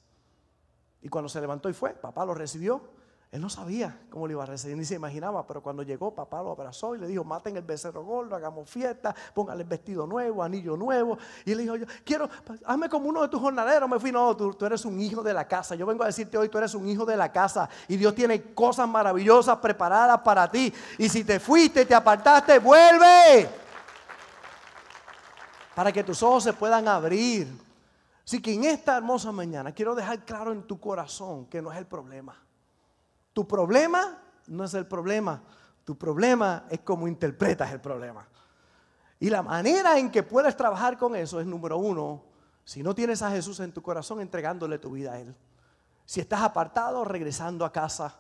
Y 1.01 1.09
cuando 1.09 1.29
se 1.29 1.41
levantó 1.41 1.71
y 1.71 1.73
fue, 1.73 1.91
papá 1.95 2.27
lo 2.27 2.35
recibió 2.35 2.83
él 3.33 3.41
no 3.41 3.49
sabía 3.49 3.99
cómo 4.11 4.27
lo 4.27 4.35
iba 4.35 4.43
a 4.43 4.47
recibir, 4.47 4.77
ni 4.77 4.85
se 4.85 4.95
imaginaba, 4.95 5.47
pero 5.47 5.63
cuando 5.63 5.83
llegó, 5.83 6.15
papá 6.15 6.43
lo 6.43 6.51
abrazó 6.51 6.95
y 6.95 6.99
le 6.99 7.07
dijo, 7.07 7.25
maten 7.25 7.57
el 7.57 7.63
becerro 7.63 8.05
gordo, 8.05 8.37
hagamos 8.37 8.69
fiesta, 8.69 9.15
póngale 9.33 9.65
vestido 9.65 10.07
nuevo, 10.07 10.43
anillo 10.43 10.77
nuevo. 10.77 11.17
Y 11.47 11.53
él 11.53 11.59
dijo, 11.59 11.77
yo 11.77 11.87
quiero, 12.05 12.29
hazme 12.67 12.91
como 12.91 13.09
uno 13.09 13.23
de 13.23 13.29
tus 13.29 13.41
jornaleros. 13.41 13.89
Me 13.89 13.99
fui, 13.99 14.13
no, 14.13 14.37
tú, 14.37 14.53
tú, 14.53 14.67
eres 14.67 14.85
un 14.85 15.01
hijo 15.01 15.23
de 15.23 15.33
la 15.33 15.49
casa. 15.49 15.75
Yo 15.75 15.87
vengo 15.87 16.03
a 16.03 16.09
decirte 16.09 16.37
hoy, 16.37 16.51
tú 16.51 16.59
eres 16.59 16.75
un 16.75 16.87
hijo 16.87 17.07
de 17.07 17.17
la 17.17 17.33
casa. 17.33 17.71
Y 17.89 17.97
Dios 17.97 18.15
tiene 18.15 18.53
cosas 18.53 18.87
maravillosas 18.87 19.57
preparadas 19.57 20.21
para 20.21 20.51
ti. 20.51 20.71
Y 20.99 21.09
si 21.09 21.25
te 21.25 21.41
fuiste, 21.41 21.87
te 21.87 21.95
apartaste, 21.95 22.59
vuelve. 22.59 23.49
Para 25.75 25.91
que 25.91 26.05
tus 26.05 26.23
ojos 26.23 26.45
se 26.45 26.53
puedan 26.53 26.87
abrir. 26.87 27.49
Así 28.27 28.43
que 28.43 28.53
en 28.53 28.65
esta 28.65 28.99
hermosa 28.99 29.33
mañana 29.33 29.73
quiero 29.73 29.95
dejar 29.95 30.23
claro 30.27 30.53
en 30.53 30.65
tu 30.65 30.79
corazón 30.79 31.47
que 31.47 31.63
no 31.63 31.73
es 31.73 31.79
el 31.79 31.87
problema. 31.87 32.37
Tu 33.33 33.47
problema 33.47 34.23
no 34.47 34.65
es 34.65 34.75
el 34.75 34.87
problema. 34.87 35.43
Tu 35.85 35.97
problema 35.97 36.67
es 36.71 36.81
cómo 36.81 37.09
interpretas 37.09 37.73
el 37.73 37.81
problema. 37.81 38.27
Y 39.19 39.31
la 39.31 39.43
manera 39.43 39.99
en 39.99 40.11
que 40.11 40.23
puedes 40.23 40.57
trabajar 40.57 40.99
con 40.99 41.15
eso 41.15 41.41
es, 41.41 41.47
número 41.47 41.79
uno, 41.79 42.25
si 42.65 42.83
no 42.83 42.95
tienes 42.95 43.23
a 43.23 43.31
Jesús 43.31 43.61
en 43.61 43.73
tu 43.73 43.83
corazón, 43.83 44.21
entregándole 44.21 44.79
tu 44.79 44.91
vida 44.91 45.13
a 45.13 45.21
Él. 45.21 45.35
Si 46.05 46.21
estás 46.21 46.43
apartado, 46.43 47.05
regresando 47.05 47.65
a 47.65 47.73
casa. 47.73 48.17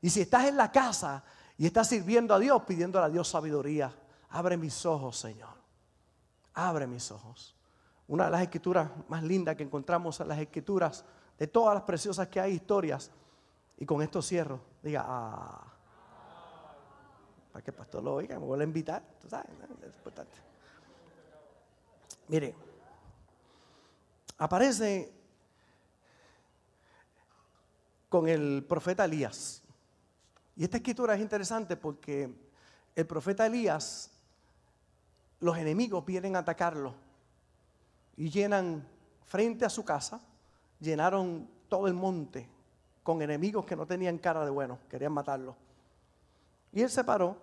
Y 0.00 0.10
si 0.10 0.22
estás 0.22 0.46
en 0.46 0.56
la 0.56 0.70
casa 0.70 1.24
y 1.56 1.66
estás 1.66 1.88
sirviendo 1.88 2.34
a 2.34 2.38
Dios, 2.38 2.62
pidiéndole 2.64 3.06
a 3.06 3.08
Dios 3.08 3.28
sabiduría, 3.28 3.92
abre 4.30 4.56
mis 4.56 4.84
ojos, 4.84 5.18
Señor. 5.18 5.54
Abre 6.54 6.86
mis 6.86 7.10
ojos. 7.10 7.56
Una 8.08 8.26
de 8.26 8.30
las 8.30 8.42
escrituras 8.42 8.90
más 9.08 9.22
lindas 9.22 9.56
que 9.56 9.62
encontramos 9.62 10.20
en 10.20 10.28
las 10.28 10.38
escrituras, 10.38 11.04
de 11.38 11.46
todas 11.46 11.74
las 11.74 11.84
preciosas 11.84 12.28
que 12.28 12.40
hay 12.40 12.52
historias, 12.52 13.10
y 13.82 13.84
con 13.84 14.00
esto 14.00 14.22
cierro. 14.22 14.60
Diga, 14.80 15.04
ah. 15.04 15.72
Para 17.50 17.64
que 17.64 17.72
el 17.72 17.76
pastor 17.76 18.00
lo 18.04 18.14
oiga, 18.14 18.38
me 18.38 18.46
vuelve 18.46 18.62
a 18.62 18.66
invitar. 18.68 19.02
¿Tú 19.20 19.28
sabes? 19.28 19.50
Es 19.82 19.96
importante. 19.96 20.38
Mire, 22.28 22.54
aparece 24.38 25.12
con 28.08 28.28
el 28.28 28.64
profeta 28.68 29.04
Elías. 29.04 29.64
Y 30.54 30.62
esta 30.62 30.76
escritura 30.76 31.16
es 31.16 31.20
interesante 31.20 31.76
porque 31.76 32.32
el 32.94 33.06
profeta 33.08 33.46
Elías, 33.46 34.12
los 35.40 35.58
enemigos 35.58 36.06
vienen 36.06 36.36
a 36.36 36.38
atacarlo 36.38 36.94
y 38.16 38.30
llenan 38.30 38.86
frente 39.24 39.64
a 39.64 39.68
su 39.68 39.84
casa, 39.84 40.20
llenaron 40.78 41.50
todo 41.68 41.88
el 41.88 41.94
monte 41.94 42.48
con 43.02 43.20
enemigos 43.22 43.64
que 43.64 43.76
no 43.76 43.86
tenían 43.86 44.18
cara 44.18 44.44
de 44.44 44.50
bueno, 44.50 44.78
querían 44.88 45.12
matarlo. 45.12 45.56
Y 46.72 46.82
él 46.82 46.90
se 46.90 47.04
paró, 47.04 47.36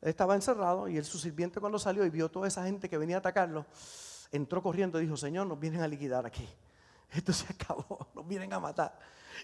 estaba 0.00 0.34
encerrado 0.34 0.88
y 0.88 0.96
él, 0.96 1.04
su 1.04 1.18
sirviente 1.18 1.60
cuando 1.60 1.78
salió 1.78 2.04
y 2.04 2.10
vio 2.10 2.30
toda 2.30 2.48
esa 2.48 2.64
gente 2.64 2.88
que 2.88 2.98
venía 2.98 3.16
a 3.16 3.18
atacarlo, 3.20 3.66
entró 4.30 4.62
corriendo 4.62 4.98
y 5.00 5.04
dijo, 5.04 5.16
Señor, 5.16 5.46
nos 5.46 5.58
vienen 5.58 5.80
a 5.80 5.88
liquidar 5.88 6.26
aquí. 6.26 6.48
Esto 7.10 7.32
se 7.32 7.52
acabó, 7.52 8.08
nos 8.14 8.26
vienen 8.26 8.52
a 8.52 8.60
matar. 8.60 8.98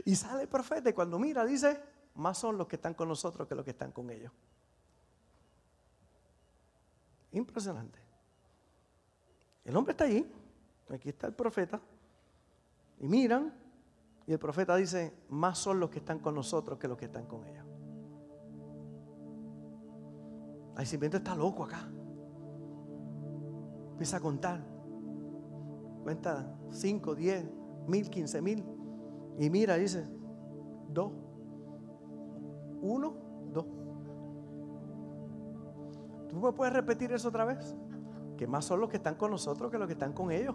Y 0.04 0.14
sale 0.16 0.42
el 0.42 0.48
profeta 0.48 0.90
y 0.90 0.92
cuando 0.92 1.18
mira 1.18 1.44
dice, 1.44 1.80
más 2.14 2.38
son 2.38 2.58
los 2.58 2.66
que 2.66 2.76
están 2.76 2.94
con 2.94 3.08
nosotros 3.08 3.46
que 3.48 3.54
los 3.54 3.64
que 3.64 3.70
están 3.70 3.92
con 3.92 4.10
ellos. 4.10 4.32
Impresionante. 7.32 7.98
El 9.64 9.76
hombre 9.76 9.92
está 9.92 10.04
allí, 10.04 10.26
aquí 10.88 11.10
está 11.10 11.26
el 11.26 11.34
profeta, 11.34 11.78
y 13.00 13.06
miran, 13.06 13.52
y 14.28 14.32
el 14.32 14.38
profeta 14.38 14.76
dice, 14.76 15.14
más 15.30 15.56
son 15.56 15.80
los 15.80 15.88
que 15.88 16.00
están 16.00 16.18
con 16.18 16.34
nosotros 16.34 16.78
que 16.78 16.86
los 16.86 16.98
que 16.98 17.06
están 17.06 17.24
con 17.24 17.46
ellos. 17.46 17.64
El 20.76 20.86
sirviente 20.86 21.16
está 21.16 21.34
loco 21.34 21.64
acá. 21.64 21.90
Empieza 23.92 24.18
a 24.18 24.20
contar. 24.20 24.60
Cuenta 26.02 26.58
5, 26.70 27.14
10, 27.14 27.46
mil, 27.86 28.10
15 28.10 28.42
mil. 28.42 28.66
Y 29.38 29.48
mira, 29.48 29.76
dice, 29.76 30.06
dos. 30.90 31.10
Uno, 32.82 33.14
dos. 33.50 33.64
¿Tú 36.28 36.36
me 36.38 36.52
puedes 36.52 36.74
repetir 36.74 37.12
eso 37.12 37.28
otra 37.28 37.46
vez? 37.46 37.74
Que 38.36 38.46
más 38.46 38.66
son 38.66 38.78
los 38.80 38.90
que 38.90 38.98
están 38.98 39.14
con 39.14 39.30
nosotros 39.30 39.70
que 39.70 39.78
los 39.78 39.86
que 39.86 39.94
están 39.94 40.12
con 40.12 40.30
ellos. 40.30 40.54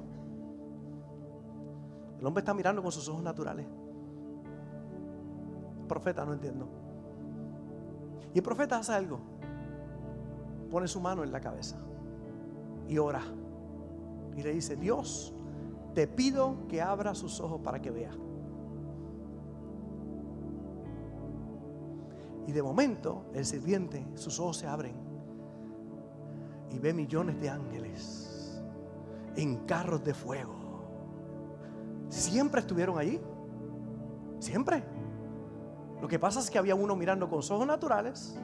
El 2.24 2.28
hombre 2.28 2.40
está 2.40 2.54
mirando 2.54 2.82
con 2.82 2.90
sus 2.90 3.10
ojos 3.10 3.22
naturales. 3.22 3.68
El 5.82 5.88
profeta 5.88 6.24
no 6.24 6.32
entiendo. 6.32 6.70
Y 8.34 8.38
el 8.38 8.44
profeta 8.44 8.78
hace 8.78 8.94
algo. 8.94 9.20
Pone 10.72 10.88
su 10.88 11.02
mano 11.02 11.26
en 11.26 11.34
la 11.34 11.42
cabeza 11.42 11.76
y 12.88 12.98
ora. 12.98 13.24
Y 14.38 14.42
le 14.42 14.54
dice, 14.54 14.78
Dios, 14.78 15.34
te 15.94 16.08
pido 16.08 16.66
que 16.70 16.82
abra 16.82 17.14
sus 17.14 17.42
ojos 17.42 17.60
para 17.60 17.82
que 17.82 17.92
vea. 17.92 18.14
Y 22.48 22.54
de 22.54 22.64
momento 22.64 23.26
el 23.34 23.46
sirviente, 23.46 24.08
sus 24.16 24.40
ojos 24.40 24.56
se 24.56 24.68
abren 24.68 24.96
y 26.72 26.80
ve 26.80 26.94
millones 26.94 27.38
de 27.42 27.50
ángeles 27.50 28.64
en 29.36 29.66
carros 29.66 30.06
de 30.06 30.14
fuego 30.14 30.63
siempre 32.14 32.62
estuvieron 32.62 32.98
allí. 32.98 33.20
Siempre. 34.40 34.84
Lo 36.02 36.08
que 36.08 36.20
pasa 36.20 36.40
es 36.40 36.50
que 36.50 36.58
había 36.58 36.76
uno 36.76 36.96
mirando 36.96 37.28
con 37.28 37.38
los 37.38 37.50
ojos 37.50 37.66
naturales 37.66 38.38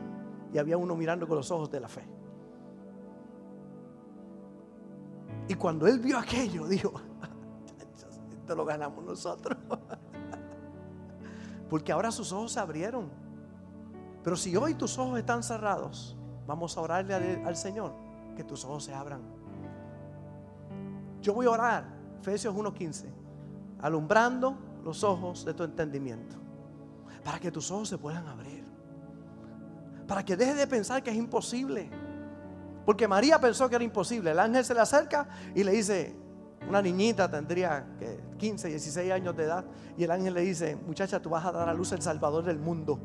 y 0.53 0.57
había 0.57 0.77
uno 0.77 0.95
mirando 0.95 1.27
con 1.27 1.37
los 1.37 1.51
ojos 1.51 1.69
de 1.69 1.79
la 1.79 1.87
fe. 1.87 2.03
Y 5.47 5.55
cuando 5.55 5.87
él 5.87 5.99
vio 5.99 6.17
aquello, 6.17 6.67
dijo, 6.67 6.93
esto 8.31 8.55
lo 8.55 8.65
ganamos 8.65 9.03
nosotros. 9.03 9.57
Porque 11.69 11.91
ahora 11.91 12.11
sus 12.11 12.31
ojos 12.31 12.53
se 12.53 12.59
abrieron. 12.59 13.09
Pero 14.23 14.35
si 14.35 14.55
hoy 14.55 14.73
tus 14.73 14.97
ojos 14.97 15.19
están 15.19 15.43
cerrados, 15.43 16.17
vamos 16.47 16.77
a 16.77 16.81
orarle 16.81 17.13
al, 17.13 17.45
al 17.45 17.55
Señor 17.55 17.93
que 18.35 18.43
tus 18.43 18.63
ojos 18.63 18.85
se 18.85 18.93
abran. 18.93 19.21
Yo 21.21 21.33
voy 21.33 21.45
a 21.45 21.51
orar, 21.51 21.83
Efesios 22.19 22.55
1:15, 22.55 23.18
alumbrando 23.81 24.57
los 24.83 25.03
ojos 25.03 25.45
de 25.45 25.53
tu 25.53 25.63
entendimiento, 25.63 26.35
para 27.23 27.39
que 27.39 27.51
tus 27.51 27.69
ojos 27.71 27.89
se 27.89 27.97
puedan 27.97 28.27
abrir, 28.27 28.63
para 30.07 30.23
que 30.23 30.35
dejes 30.35 30.57
de 30.57 30.67
pensar 30.67 31.03
que 31.03 31.11
es 31.11 31.15
imposible. 31.15 31.89
Porque 32.85 33.07
María 33.07 33.39
pensó 33.39 33.69
que 33.69 33.75
era 33.75 33.83
imposible. 33.83 34.31
El 34.31 34.39
ángel 34.39 34.65
se 34.65 34.73
le 34.73 34.79
acerca 34.79 35.29
y 35.53 35.63
le 35.63 35.73
dice, 35.73 36.15
una 36.67 36.81
niñita 36.81 37.29
tendría 37.29 37.85
15, 38.37 38.67
16 38.69 39.11
años 39.11 39.35
de 39.35 39.43
edad, 39.43 39.65
y 39.95 40.03
el 40.03 40.11
ángel 40.11 40.33
le 40.33 40.41
dice, 40.41 40.75
muchacha, 40.75 41.21
tú 41.21 41.29
vas 41.29 41.45
a 41.45 41.51
dar 41.51 41.69
a 41.69 41.73
luz 41.73 41.91
el 41.91 42.01
Salvador 42.01 42.43
del 42.43 42.57
mundo. 42.57 42.99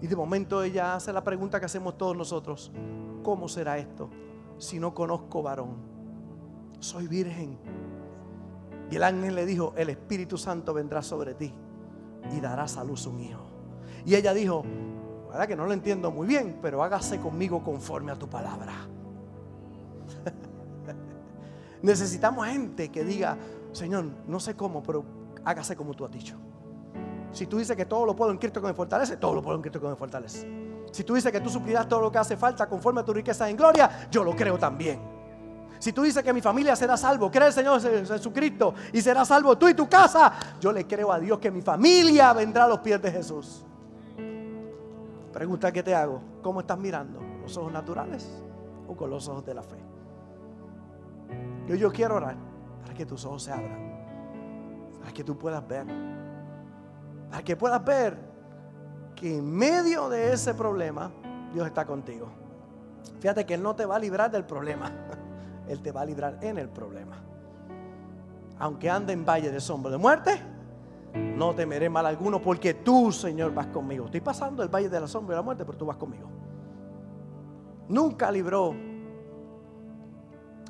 Y 0.00 0.06
de 0.06 0.16
momento 0.16 0.62
ella 0.62 0.94
hace 0.94 1.12
la 1.12 1.22
pregunta 1.22 1.60
que 1.60 1.66
hacemos 1.66 1.98
todos 1.98 2.16
nosotros, 2.16 2.72
¿cómo 3.22 3.48
será 3.48 3.76
esto 3.78 4.08
si 4.56 4.78
no 4.78 4.94
conozco 4.94 5.42
varón? 5.42 5.76
Soy 6.78 7.08
virgen. 7.08 7.58
Y 8.90 8.96
el 8.96 9.02
ángel 9.02 9.34
le 9.34 9.44
dijo, 9.46 9.74
el 9.76 9.90
Espíritu 9.90 10.38
Santo 10.38 10.72
vendrá 10.72 11.02
sobre 11.02 11.34
ti 11.34 11.52
y 12.34 12.40
darás 12.40 12.76
a 12.76 12.84
luz 12.84 13.06
un 13.06 13.20
hijo. 13.20 13.42
Y 14.04 14.14
ella 14.14 14.32
dijo, 14.32 14.64
verdad 15.28 15.46
que 15.46 15.56
no 15.56 15.66
lo 15.66 15.72
entiendo 15.72 16.10
muy 16.10 16.26
bien, 16.26 16.58
pero 16.62 16.82
hágase 16.82 17.18
conmigo 17.18 17.62
conforme 17.62 18.12
a 18.12 18.16
tu 18.16 18.28
palabra. 18.28 18.72
Necesitamos 21.82 22.46
gente 22.46 22.88
que 22.88 23.04
diga, 23.04 23.36
Señor, 23.72 24.06
no 24.26 24.40
sé 24.40 24.56
cómo, 24.56 24.82
pero 24.82 25.04
hágase 25.44 25.76
como 25.76 25.94
tú 25.94 26.04
has 26.04 26.10
dicho. 26.10 26.36
Si 27.32 27.46
tú 27.46 27.58
dices 27.58 27.76
que 27.76 27.84
todo 27.84 28.06
lo 28.06 28.16
puedo 28.16 28.30
en 28.30 28.38
Cristo 28.38 28.60
que 28.60 28.68
me 28.68 28.74
fortalece, 28.74 29.18
todo 29.18 29.34
lo 29.34 29.42
puedo 29.42 29.56
en 29.56 29.62
Cristo 29.62 29.80
que 29.80 29.88
me 29.88 29.96
fortalece. 29.96 30.48
Si 30.90 31.04
tú 31.04 31.14
dices 31.14 31.30
que 31.30 31.40
tú 31.40 31.50
suplirás 31.50 31.86
todo 31.86 32.00
lo 32.00 32.10
que 32.10 32.18
hace 32.18 32.36
falta 32.36 32.66
conforme 32.66 33.02
a 33.02 33.04
tu 33.04 33.12
riqueza 33.12 33.48
en 33.48 33.56
gloria, 33.56 34.08
yo 34.10 34.24
lo 34.24 34.34
creo 34.34 34.58
también. 34.58 35.17
Si 35.78 35.92
tú 35.92 36.02
dices 36.02 36.22
que 36.22 36.32
mi 36.32 36.40
familia 36.40 36.74
será 36.74 36.96
salvo, 36.96 37.30
cree 37.30 37.48
el 37.48 37.52
Señor 37.52 37.80
Jesucristo 37.80 38.74
y 38.92 39.00
será 39.00 39.24
salvo 39.24 39.56
tú 39.56 39.68
y 39.68 39.74
tu 39.74 39.88
casa, 39.88 40.32
yo 40.60 40.72
le 40.72 40.86
creo 40.86 41.12
a 41.12 41.20
Dios 41.20 41.38
que 41.38 41.50
mi 41.50 41.62
familia 41.62 42.32
vendrá 42.32 42.64
a 42.64 42.68
los 42.68 42.80
pies 42.80 43.00
de 43.00 43.10
Jesús. 43.10 43.64
Pregunta 45.32 45.70
que 45.70 45.82
te 45.82 45.94
hago, 45.94 46.20
¿cómo 46.42 46.60
estás 46.60 46.78
mirando? 46.78 47.20
¿Los 47.42 47.56
ojos 47.56 47.72
naturales 47.72 48.28
o 48.88 48.96
con 48.96 49.10
los 49.10 49.28
ojos 49.28 49.44
de 49.44 49.54
la 49.54 49.62
fe? 49.62 49.76
Yo, 51.68 51.74
yo 51.74 51.92
quiero 51.92 52.16
orar 52.16 52.36
para 52.82 52.94
que 52.94 53.06
tus 53.06 53.24
ojos 53.24 53.42
se 53.44 53.52
abran, 53.52 53.94
para 55.00 55.12
que 55.12 55.22
tú 55.22 55.38
puedas 55.38 55.66
ver, 55.68 55.86
para 57.30 57.42
que 57.44 57.54
puedas 57.56 57.84
ver 57.84 58.18
que 59.14 59.36
en 59.38 59.50
medio 59.50 60.08
de 60.08 60.32
ese 60.32 60.54
problema 60.54 61.10
Dios 61.52 61.66
está 61.66 61.84
contigo. 61.84 62.28
Fíjate 63.20 63.44
que 63.44 63.54
Él 63.54 63.62
no 63.62 63.74
te 63.74 63.84
va 63.84 63.96
a 63.96 63.98
librar 63.98 64.30
del 64.30 64.44
problema, 64.44 64.90
Él 65.68 65.80
te 65.80 65.92
va 65.92 66.02
a 66.02 66.04
librar 66.04 66.38
en 66.42 66.58
el 66.58 66.68
problema. 66.68 67.16
Aunque 68.58 68.90
ande 68.90 69.12
en 69.12 69.24
valle 69.24 69.50
de 69.50 69.60
sombra 69.60 69.90
de 69.90 69.98
muerte, 69.98 70.40
no 71.14 71.54
temeré 71.54 71.88
mal 71.88 72.06
alguno 72.06 72.40
porque 72.40 72.74
tú, 72.74 73.12
Señor, 73.12 73.54
vas 73.54 73.68
conmigo. 73.68 74.06
Estoy 74.06 74.20
pasando 74.20 74.62
el 74.62 74.68
valle 74.68 74.88
de 74.88 75.00
la 75.00 75.06
sombra 75.06 75.34
y 75.34 75.36
la 75.36 75.42
muerte, 75.42 75.64
pero 75.64 75.78
tú 75.78 75.86
vas 75.86 75.96
conmigo. 75.96 76.28
Nunca 77.88 78.30
libró 78.30 78.74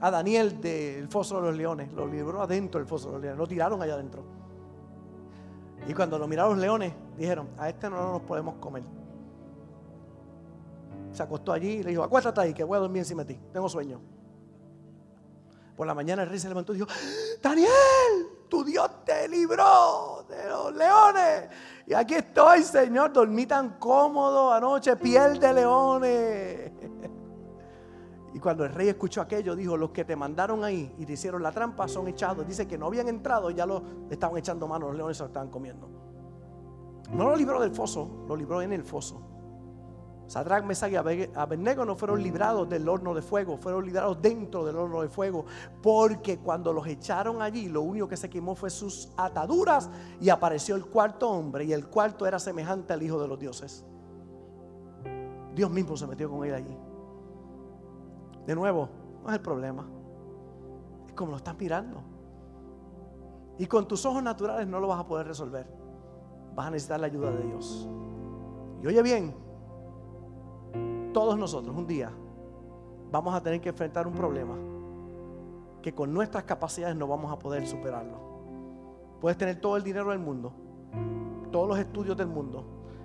a 0.00 0.10
Daniel 0.10 0.60
del 0.60 1.08
foso 1.08 1.40
de 1.40 1.48
los 1.48 1.56
leones. 1.56 1.92
Lo 1.92 2.06
libró 2.06 2.42
adentro 2.42 2.78
del 2.78 2.88
foso 2.88 3.08
de 3.08 3.12
los 3.14 3.22
leones. 3.22 3.38
Lo 3.38 3.46
tiraron 3.46 3.82
allá 3.82 3.94
adentro. 3.94 4.22
Y 5.86 5.94
cuando 5.94 6.18
lo 6.18 6.28
miraron 6.28 6.52
los 6.52 6.60
leones, 6.60 6.92
dijeron, 7.16 7.48
a 7.56 7.68
este 7.68 7.88
no 7.88 8.12
nos 8.12 8.22
podemos 8.22 8.56
comer. 8.56 8.82
Se 11.12 11.22
acostó 11.22 11.52
allí 11.52 11.68
y 11.68 11.82
le 11.82 11.90
dijo, 11.90 12.02
acuéstate 12.02 12.40
ahí, 12.40 12.54
que 12.54 12.62
voy 12.62 12.76
a 12.76 12.80
dormir 12.80 13.00
encima 13.00 13.24
de 13.24 13.34
ti. 13.34 13.40
Tengo 13.52 13.68
sueño. 13.68 14.17
Por 15.78 15.86
la 15.86 15.94
mañana 15.94 16.24
el 16.24 16.28
rey 16.28 16.40
se 16.40 16.48
levantó 16.48 16.72
y 16.72 16.78
dijo, 16.78 16.88
Daniel, 17.40 17.68
tu 18.48 18.64
Dios 18.64 19.04
te 19.04 19.28
libró 19.28 20.26
de 20.28 20.48
los 20.48 20.74
leones. 20.74 21.50
Y 21.86 21.94
aquí 21.94 22.14
estoy, 22.14 22.64
Señor, 22.64 23.12
dormí 23.12 23.46
tan 23.46 23.78
cómodo 23.78 24.52
anoche, 24.52 24.96
piel 24.96 25.38
de 25.38 25.52
leones. 25.54 26.72
Y 28.34 28.40
cuando 28.40 28.64
el 28.64 28.74
rey 28.74 28.88
escuchó 28.88 29.20
aquello, 29.20 29.56
dijo, 29.56 29.76
los 29.76 29.90
que 29.90 30.04
te 30.04 30.14
mandaron 30.14 30.62
ahí 30.62 30.94
y 30.98 31.06
te 31.06 31.14
hicieron 31.14 31.42
la 31.42 31.50
trampa 31.50 31.88
son 31.88 32.08
echados. 32.08 32.46
Dice 32.46 32.68
que 32.68 32.76
no 32.76 32.86
habían 32.86 33.08
entrado, 33.08 33.50
ya 33.50 33.64
lo 33.64 33.82
estaban 34.10 34.36
echando 34.36 34.68
mano, 34.68 34.88
los 34.88 34.96
leones 34.96 35.16
se 35.16 35.22
lo 35.22 35.28
estaban 35.28 35.48
comiendo. 35.48 35.88
No 37.10 37.30
lo 37.30 37.36
libró 37.36 37.60
del 37.60 37.72
foso, 37.72 38.26
lo 38.28 38.36
libró 38.36 38.62
en 38.62 38.72
el 38.72 38.84
foso. 38.84 39.27
Sadrach, 40.28 40.62
Mesach 40.62 40.92
y 40.92 40.96
Abednego 40.96 41.86
no 41.86 41.96
fueron 41.96 42.22
librados 42.22 42.68
del 42.68 42.86
horno 42.86 43.14
de 43.14 43.22
fuego, 43.22 43.56
fueron 43.56 43.86
librados 43.86 44.20
dentro 44.20 44.62
del 44.62 44.76
horno 44.76 45.00
de 45.00 45.08
fuego, 45.08 45.46
porque 45.82 46.38
cuando 46.38 46.70
los 46.70 46.86
echaron 46.86 47.40
allí, 47.40 47.70
lo 47.70 47.80
único 47.80 48.06
que 48.06 48.16
se 48.18 48.28
quemó 48.28 48.54
fue 48.54 48.68
sus 48.68 49.10
ataduras 49.16 49.88
y 50.20 50.28
apareció 50.28 50.76
el 50.76 50.84
cuarto 50.84 51.30
hombre, 51.30 51.64
y 51.64 51.72
el 51.72 51.86
cuarto 51.86 52.26
era 52.26 52.38
semejante 52.38 52.92
al 52.92 53.02
Hijo 53.02 53.18
de 53.18 53.26
los 53.26 53.38
dioses. 53.38 53.86
Dios 55.54 55.70
mismo 55.70 55.96
se 55.96 56.06
metió 56.06 56.30
con 56.30 56.44
él 56.44 56.54
allí. 56.54 56.76
De 58.46 58.54
nuevo, 58.54 58.90
no 59.22 59.30
es 59.30 59.34
el 59.34 59.40
problema. 59.40 59.88
Es 61.06 61.14
como 61.14 61.30
lo 61.30 61.38
estás 61.38 61.58
mirando. 61.58 62.02
Y 63.56 63.66
con 63.66 63.88
tus 63.88 64.04
ojos 64.04 64.22
naturales 64.22 64.68
no 64.68 64.78
lo 64.78 64.88
vas 64.88 65.00
a 65.00 65.06
poder 65.06 65.26
resolver. 65.26 65.66
Vas 66.54 66.66
a 66.66 66.70
necesitar 66.70 67.00
la 67.00 67.06
ayuda 67.06 67.30
de 67.30 67.44
Dios. 67.44 67.88
Y 68.82 68.86
oye 68.86 69.02
bien, 69.02 69.47
todos 71.18 71.36
nosotros 71.36 71.76
un 71.76 71.84
día 71.84 72.12
vamos 73.10 73.34
a 73.34 73.42
tener 73.42 73.60
que 73.60 73.70
enfrentar 73.70 74.06
un 74.06 74.12
problema 74.14 74.54
que 75.82 75.92
con 75.92 76.14
nuestras 76.14 76.44
capacidades 76.44 76.94
no 76.94 77.08
vamos 77.08 77.32
a 77.32 77.38
poder 77.40 77.66
superarlo. 77.66 79.18
Puedes 79.20 79.36
tener 79.36 79.60
todo 79.60 79.76
el 79.76 79.82
dinero 79.82 80.10
del 80.10 80.20
mundo, 80.20 80.52
todos 81.50 81.66
los 81.66 81.76
estudios 81.76 82.16
del 82.16 82.28
mundo, 82.28 82.64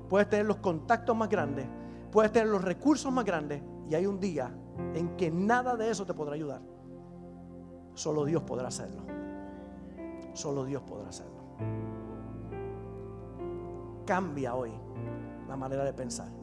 puedes 0.09 0.29
tener 0.29 0.45
los 0.45 0.57
contactos 0.57 1.15
más 1.17 1.27
grandes, 1.27 1.65
puedes 2.11 2.31
tener 2.31 2.49
los 2.49 2.63
recursos 2.63 3.11
más 3.11 3.25
grandes 3.25 3.63
y 3.89 3.95
hay 3.95 4.05
un 4.05 4.19
día 4.19 4.55
en 4.93 5.17
que 5.17 5.31
nada 5.31 5.75
de 5.75 5.89
eso 5.89 6.05
te 6.05 6.13
podrá 6.13 6.35
ayudar. 6.35 6.61
Solo 7.95 8.25
Dios 8.25 8.43
podrá 8.43 8.67
hacerlo. 8.67 9.01
Solo 10.33 10.65
Dios 10.65 10.83
podrá 10.83 11.09
hacerlo. 11.09 11.41
Cambia 14.05 14.53
hoy 14.53 14.71
la 15.47 15.57
manera 15.57 15.83
de 15.83 15.93
pensar. 15.93 16.42